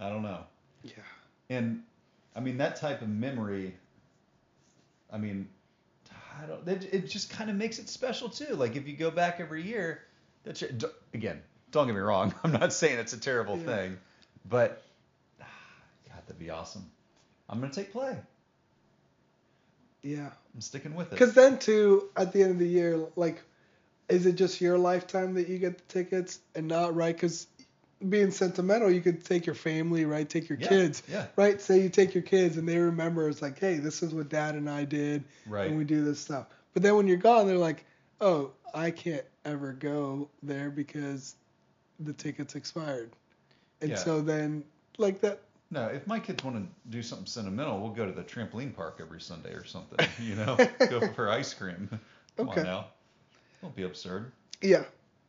[0.00, 0.40] I don't know.
[0.82, 0.92] Yeah.
[1.50, 1.82] And
[2.34, 3.74] I mean that type of memory.
[5.12, 5.48] I mean,
[6.42, 6.66] I don't.
[6.68, 8.54] It, it just kind of makes it special too.
[8.54, 10.02] Like if you go back every year,
[10.48, 10.70] that's your,
[11.14, 11.40] again.
[11.70, 12.34] Don't get me wrong.
[12.44, 13.64] I'm not saying it's a terrible Yeah.
[13.66, 13.98] thing,
[14.48, 14.82] but
[15.40, 15.44] ah,
[16.08, 16.90] God, that'd be awesome.
[17.48, 18.16] I'm gonna take play.
[20.02, 20.30] Yeah.
[20.54, 21.10] I'm sticking with it.
[21.10, 23.42] Because then too, at the end of the year, like,
[24.08, 27.14] is it just your lifetime that you get the tickets and not right?
[27.14, 27.46] Because
[28.08, 30.28] being sentimental, you could take your family, right?
[30.28, 31.26] Take your Yeah, kids, Yeah.
[31.36, 31.60] right?
[31.60, 34.54] Say you take your kids and they remember it's like, hey, this is what dad
[34.54, 35.68] and I did, Right.
[35.68, 36.46] and we do this stuff.
[36.72, 37.84] But then when you're gone, they're like,
[38.20, 41.36] oh, I can't ever go there because
[42.00, 43.10] the tickets expired.
[43.80, 43.96] And Yeah.
[43.96, 44.64] so then,
[44.98, 45.40] like that,
[45.70, 48.98] No, if my kids want to do something sentimental, we'll go to the trampoline park
[49.00, 49.98] every Sunday or something.
[50.20, 50.56] You know,
[50.88, 51.88] go for ice cream.
[52.36, 52.60] Come Okay.
[52.60, 52.86] on now.
[53.60, 54.32] Don't be absurd.
[54.62, 54.84] yeah,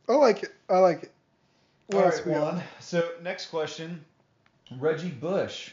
[0.08, 0.54] I like it.
[0.68, 1.12] I like it.
[1.88, 2.26] What All right?
[2.26, 2.62] Juan.
[2.78, 4.02] So next question:
[4.78, 5.72] Reggie Bush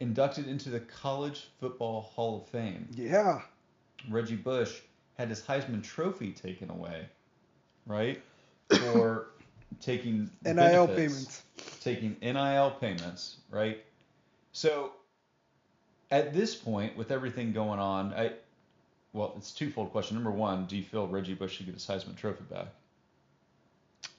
[0.00, 2.88] inducted into the College Football Hall of Fame.
[2.94, 3.42] Yeah.
[4.08, 4.78] Reggie Bush
[5.18, 7.08] had his Heisman Trophy taken away,
[7.88, 8.22] right,
[8.70, 9.30] for
[9.80, 11.42] taking NIL benefits, payments.
[11.80, 13.82] taking NIL payments, right?
[14.52, 14.92] So
[16.10, 18.32] at this point, with everything going on, I
[19.12, 20.16] well, it's a twofold question.
[20.16, 22.68] Number one, do you feel Reggie Bush should get his Heisman Trophy back?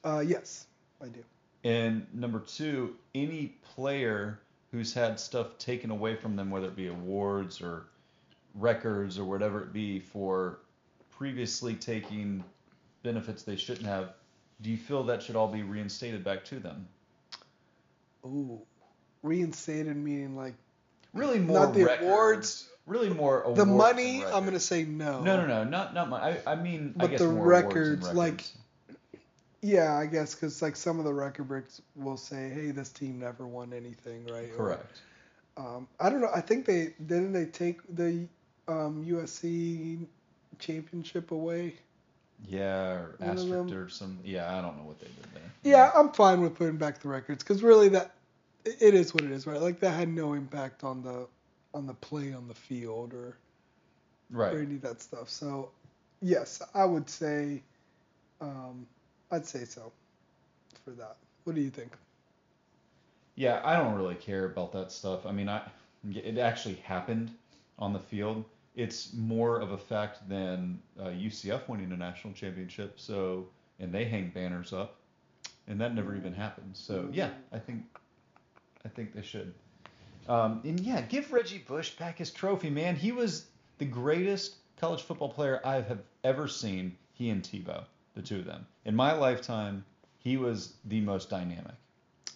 [0.04, 0.66] Uh, yes,
[1.02, 1.24] I do.
[1.64, 4.40] And number two, any player
[4.72, 7.86] who's had stuff taken away from them, whether it be awards or
[8.56, 10.60] records or whatever it be, for
[11.12, 12.44] previously taking
[13.04, 14.14] benefits they shouldn't have,
[14.62, 16.88] do you feel that should all be reinstated back to them?
[18.26, 18.62] Ooh,
[19.24, 20.56] reinstated meaning like
[21.14, 22.70] Really more Not the records, awards.
[22.86, 24.24] Really more awards the money.
[24.26, 25.22] I'm gonna say no.
[25.22, 26.20] No, no, no, not not my.
[26.20, 28.46] I, I mean, I But guess the more awards records, like.
[29.62, 33.20] Yeah, I guess because like some of the record books will say, hey, this team
[33.20, 34.50] never won anything, right?
[34.54, 35.02] Or, correct.
[35.58, 36.30] um, I don't know.
[36.34, 38.26] I think they didn't they take the
[38.70, 40.06] um, USC
[40.60, 41.76] championship away.
[42.48, 44.20] Yeah, or asterisk or some.
[44.24, 45.52] Yeah, I don't know what they did there.
[45.64, 48.16] Yeah, I'm fine with putting back the records because really that
[48.66, 49.62] it is what it is, right?
[49.62, 51.28] Like that had no impact on the
[51.74, 53.38] on the play on the field or
[54.32, 54.54] Right.
[54.54, 55.30] or any of that stuff.
[55.30, 55.72] So
[56.22, 57.64] yes, I would say
[58.42, 58.88] um,
[59.32, 59.92] I'd say so
[60.84, 61.18] for that.
[61.44, 61.92] What do you think?
[63.36, 65.26] Yeah, I don't really care about that stuff.
[65.26, 65.62] I mean, I
[66.14, 67.32] it actually happened
[67.78, 68.46] on the field.
[68.80, 72.98] It's more of a fact than uh, UCF winning a national championship.
[72.98, 73.48] So,
[73.80, 74.96] and they hang banners up,
[75.68, 76.72] and that never even happened.
[76.74, 77.84] So, yeah, I think
[78.86, 79.54] I think they should.
[80.30, 82.96] Um, and yeah, give Reggie Bush back his trophy, man.
[82.96, 83.48] He was
[83.80, 86.96] the greatest college football player I have ever seen.
[87.14, 87.84] He and Tebow,
[88.16, 88.66] the two of them.
[88.86, 89.84] In my lifetime,
[90.20, 91.74] he was the most dynamic.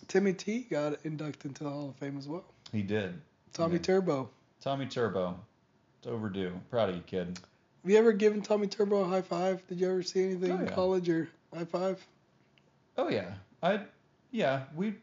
[0.09, 2.43] Timmy T got inducted into the Hall of Fame as well.
[2.73, 3.21] He did.
[3.53, 3.81] Tommy Yeah.
[3.81, 4.29] Turbo.
[4.59, 5.39] Tommy Turbo.
[6.03, 6.51] It's overdue.
[6.69, 7.39] Proud of you, kid.
[7.81, 9.65] Have you ever given Tommy Turbo a high five?
[9.69, 12.05] Did you ever see anything Oh, in college or high five?
[12.97, 13.35] Oh yeah.
[13.61, 13.79] I
[14.29, 14.95] yeah, we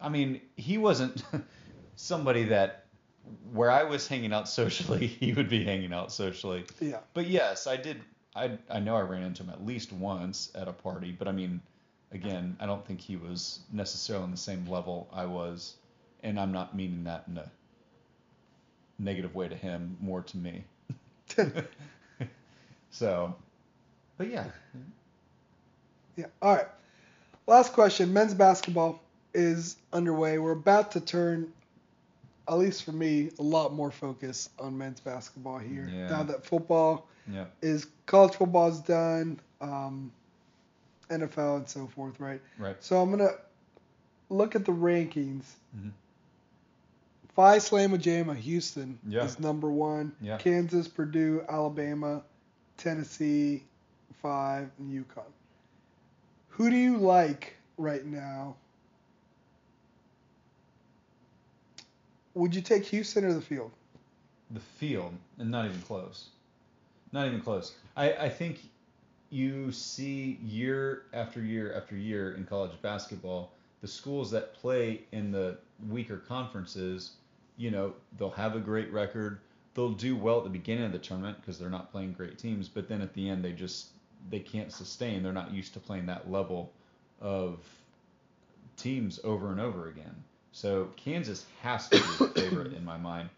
[0.00, 1.22] I mean, he wasn't
[1.94, 2.86] somebody that
[3.52, 6.64] where I was hanging out socially, he would be hanging out socially.
[6.80, 6.98] Yeah.
[7.14, 8.00] But yes, I did
[8.34, 11.32] I I know I ran into him at least once at a party, but I
[11.32, 11.60] mean,
[12.10, 15.76] again, I don't think he was necessarily on the same level I was,
[16.24, 17.48] and I'm not meaning that in a
[19.00, 20.64] negative way to him, more to me.
[22.90, 23.34] so,
[24.18, 24.44] but yeah,
[26.16, 26.26] Yeah.
[26.42, 26.66] All right.
[27.46, 28.12] Last question.
[28.12, 29.00] Men's basketball
[29.34, 30.38] is underway.
[30.38, 31.52] We're about to turn,
[32.48, 35.90] at least for me, a lot more focus on men's basketball here.
[35.92, 36.08] Yeah.
[36.10, 40.12] Now that football yeah, is college football is done, um,
[41.08, 42.40] NFL and so forth, right?
[42.58, 42.76] right.
[42.80, 43.30] So I'm gonna
[44.28, 45.44] look at the rankings.
[45.76, 45.90] Mhm.
[47.40, 49.24] Phi Slamma Jamma, Houston Yeah.
[49.24, 50.12] is number one.
[50.20, 50.36] Yeah.
[50.36, 52.22] Kansas, Purdue, Alabama,
[52.76, 53.62] Tennessee,
[54.20, 55.24] five, and UConn.
[56.50, 58.56] Who do you like right now?
[62.34, 63.70] Would you take Houston or the field?
[64.52, 66.26] the field and not even close.
[67.12, 67.72] Not even close.
[67.96, 68.58] I, I think
[69.30, 75.30] you see year after year after year in college basketball, the schools that play in
[75.30, 75.56] the
[75.88, 77.12] weaker conferences,
[77.60, 79.38] you know, they'll have a great record.
[79.74, 82.68] They'll do well at the beginning of the tournament because they're not playing great teams,
[82.68, 83.88] but then at the end they just
[84.30, 85.22] they can't sustain.
[85.22, 86.72] They're not used to playing that level
[87.20, 87.58] of
[88.78, 90.24] teams over and over again.
[90.52, 93.28] So Kansas has to be the favorite in my mind.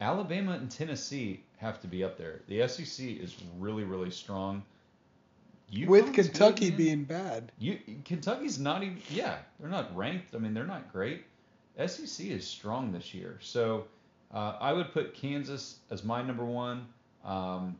[0.00, 2.40] Alabama and Tennessee have to be up there.
[2.48, 4.64] The SEC is really, really strong.
[5.86, 7.52] With Kentucky good, being bad.
[7.60, 10.34] you Kentucky's not even yeah they're not ranked.
[10.34, 11.22] I mean they're not great.
[11.88, 13.84] SEC is strong this year, so
[14.32, 16.86] uh, I would put Kansas as my number one.
[17.24, 17.76] Um,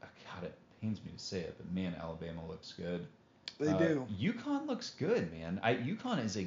[0.00, 3.06] God, it pains me to say it, but man, Alabama looks good.
[3.58, 4.06] They Uh, do.
[4.20, 5.60] UConn looks good, man.
[5.62, 6.46] I, UConn is a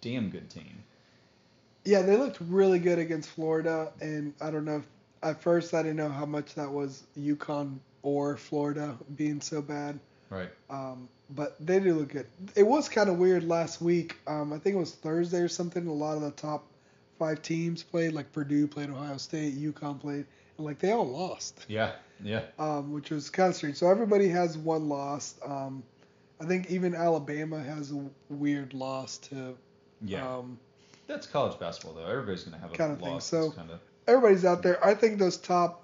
[0.00, 0.82] damn good team.
[1.84, 4.76] Yeah, they looked really good against Florida, and I don't know.
[4.76, 4.86] If,
[5.22, 9.98] at first, I didn't know how much that was UConn or Florida being so bad.
[10.32, 10.50] Right.
[10.70, 12.26] Um, but they do look good.
[12.56, 14.16] It was kind of weird last week.
[14.26, 15.86] Um, I think it was Thursday or something.
[15.86, 16.64] A lot of the top
[17.18, 18.12] five teams played.
[18.12, 20.24] Like Purdue played Ohio State, UConn played,
[20.56, 21.92] and like they all lost, Yeah.
[22.22, 22.42] Yeah.
[22.58, 23.76] um, which was kind of strange.
[23.76, 25.34] So everybody has one loss.
[25.44, 25.82] Um,
[26.40, 29.56] I think even Alabama has a weird loss to.
[30.04, 30.26] Yeah.
[30.38, 30.58] Um,
[31.06, 32.06] That's college basketball, though.
[32.10, 33.08] Everybody's going to have a Kinda thing.
[33.12, 33.26] loss.
[33.26, 33.80] So- kind of.
[34.08, 34.84] everybody's out there.
[34.84, 35.82] I think those top,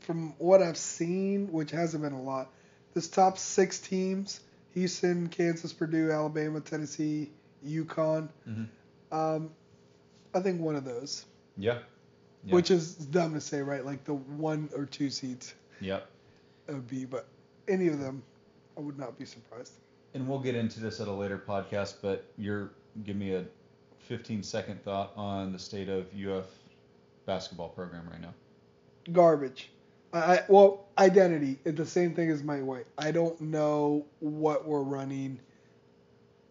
[0.00, 2.48] from what I've seen, which hasn't been a lot,
[2.94, 4.40] this top six teams:
[4.74, 7.30] Houston, Kansas, Purdue, Alabama, Tennessee,
[7.66, 8.28] UConn.
[8.48, 8.68] Mhm.
[9.10, 9.50] Um,
[10.34, 11.26] I think one of those,
[11.56, 11.80] Yeah.
[12.44, 12.54] Yeah.
[12.54, 13.84] which is dumb to say, right?
[13.84, 16.06] Like the one or two seeds Yep.
[16.68, 17.26] would be, but
[17.68, 18.22] any of them,
[18.76, 19.74] I would not be surprised.
[20.14, 22.70] And we'll get into this at a later podcast, but you're
[23.04, 23.44] give me a
[24.00, 26.46] 15 second thought on the state of UF
[27.26, 28.34] basketball program right now.
[29.12, 29.70] Garbage.
[30.12, 31.58] I, well, identity.
[31.64, 32.86] It's the same thing as Mike White.
[32.98, 35.40] I don't know what we're running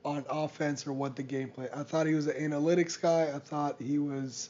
[0.03, 1.69] on offense or what the game plan.
[1.73, 3.31] I thought he was an analytics guy.
[3.33, 4.49] I thought he was.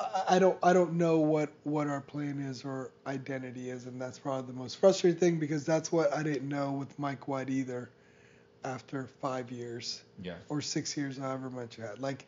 [0.00, 4.00] I, I don't I don't know what what our plan is or identity is, and
[4.00, 7.48] that's probably the most frustrating thing because that's what I didn't know with Mike White
[7.50, 7.90] either.
[8.64, 10.34] After five years Yeah.
[10.48, 12.26] or six years, however much you had, like,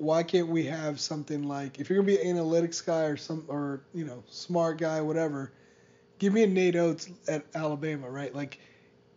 [0.00, 3.44] why can't we have something like if you're gonna be an analytics guy or some
[3.48, 5.52] or you know smart guy, whatever,
[6.18, 8.34] give me a Nate Oats at Alabama, right?
[8.34, 8.58] Like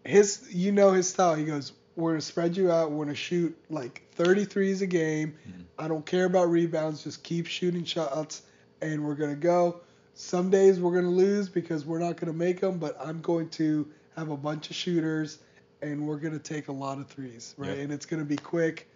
[0.04, 1.36] his, you know his style.
[1.36, 2.92] He goes, we're gonna spread you out.
[2.92, 5.36] We're gonna shoot like 33s a game.
[5.48, 5.64] Mhm.
[5.80, 7.04] I don't care about rebounds.
[7.04, 8.42] Just keep shooting shots,
[8.82, 9.80] and we're gonna go.
[10.16, 13.88] Some days we're gonna lose because we're not gonna make them, but I'm going to
[14.18, 15.40] have a bunch of shooters,
[15.82, 17.70] and we're gonna take a lot of threes, right?
[17.70, 17.78] Yep.
[17.80, 18.90] And it's gonna be quick,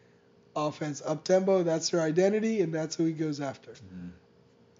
[0.57, 1.63] offense up tempo.
[1.63, 3.73] That's their identity, and that's who he goes after.
[3.73, 4.11] Mhm.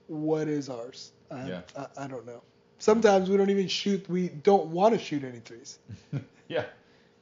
[0.07, 1.13] What is ours?
[1.32, 1.61] I, Yeah.
[1.78, 2.43] I, I don't know.
[2.80, 4.07] Sometimes we don't even shoot.
[4.09, 5.80] We don't want to shoot any threes.
[6.47, 6.65] yeah.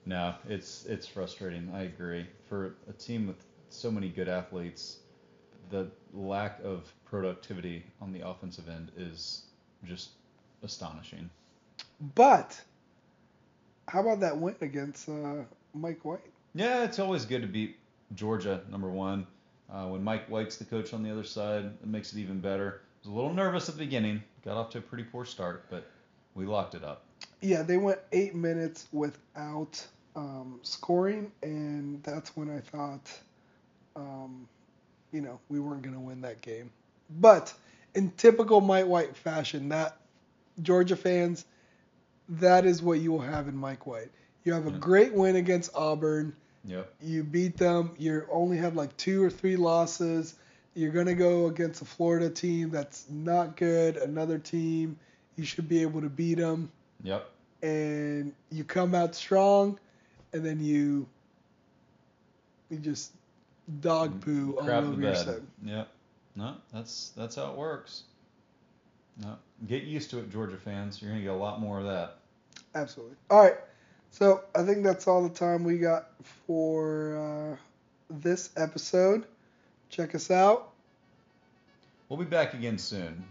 [0.06, 1.72] No, it's it's frustrating.
[1.74, 2.28] I agree.
[2.48, 5.00] For a team with so many good athletes,
[5.70, 9.44] the lack of productivity on the offensive end is
[9.84, 10.12] just
[10.64, 11.30] astonishing.
[12.16, 12.64] But
[13.88, 15.44] how about that win against uh,
[15.74, 16.22] Mike White?
[16.54, 17.78] Yeah, it's always good to beat
[18.14, 19.26] Georgia, number one.
[19.72, 22.82] Uh, when Mike White's the coach on the other side, it makes it even better.
[22.84, 24.22] I was a little nervous at the beginning.
[24.44, 25.88] Got off to a pretty poor start, but
[26.36, 27.04] we locked it up.
[27.42, 29.84] Yeah, they went eight minutes without
[30.16, 33.12] um, scoring, and that's when I thought,
[33.96, 34.48] um,
[35.12, 36.72] you know, we weren't going to win that game.
[37.20, 37.54] But
[37.96, 39.98] in typical Mike White fashion, that
[40.62, 41.46] Georgia fans,
[42.30, 44.12] that is what you will have in Mike White.
[44.44, 44.78] You have a Yeah.
[44.78, 46.36] great win against Auburn.
[46.66, 46.94] Yep.
[47.02, 47.92] You beat them.
[47.98, 50.36] You only have like two or three losses.
[50.74, 54.98] You're going to go against a Florida team that's not good, another team.
[55.36, 56.72] You should be able to beat them
[57.04, 57.30] Yep.
[57.62, 59.80] and you come out strong,
[60.34, 61.08] and then you
[62.70, 63.12] you just
[63.82, 65.10] dog mm, poo all Crap over bed.
[65.10, 65.42] yourself.
[65.64, 65.88] Yep.
[66.36, 68.04] No, that's that's how it works.
[69.22, 69.38] No,
[69.68, 71.02] get used to it, Georgia fans.
[71.02, 72.18] You're gonna get a lot more of that.
[72.74, 73.16] Absolutely.
[73.30, 73.56] All right.
[74.18, 76.08] So I think that's all the time we got
[76.48, 77.58] for uh,
[78.10, 79.26] this episode.
[79.90, 80.72] Check us out.
[82.08, 83.26] We'll be back again soon.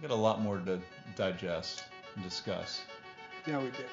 [0.00, 0.78] Got a lot more to
[1.16, 1.82] digest
[2.14, 2.82] and discuss.
[3.48, 3.86] Yeah, we did.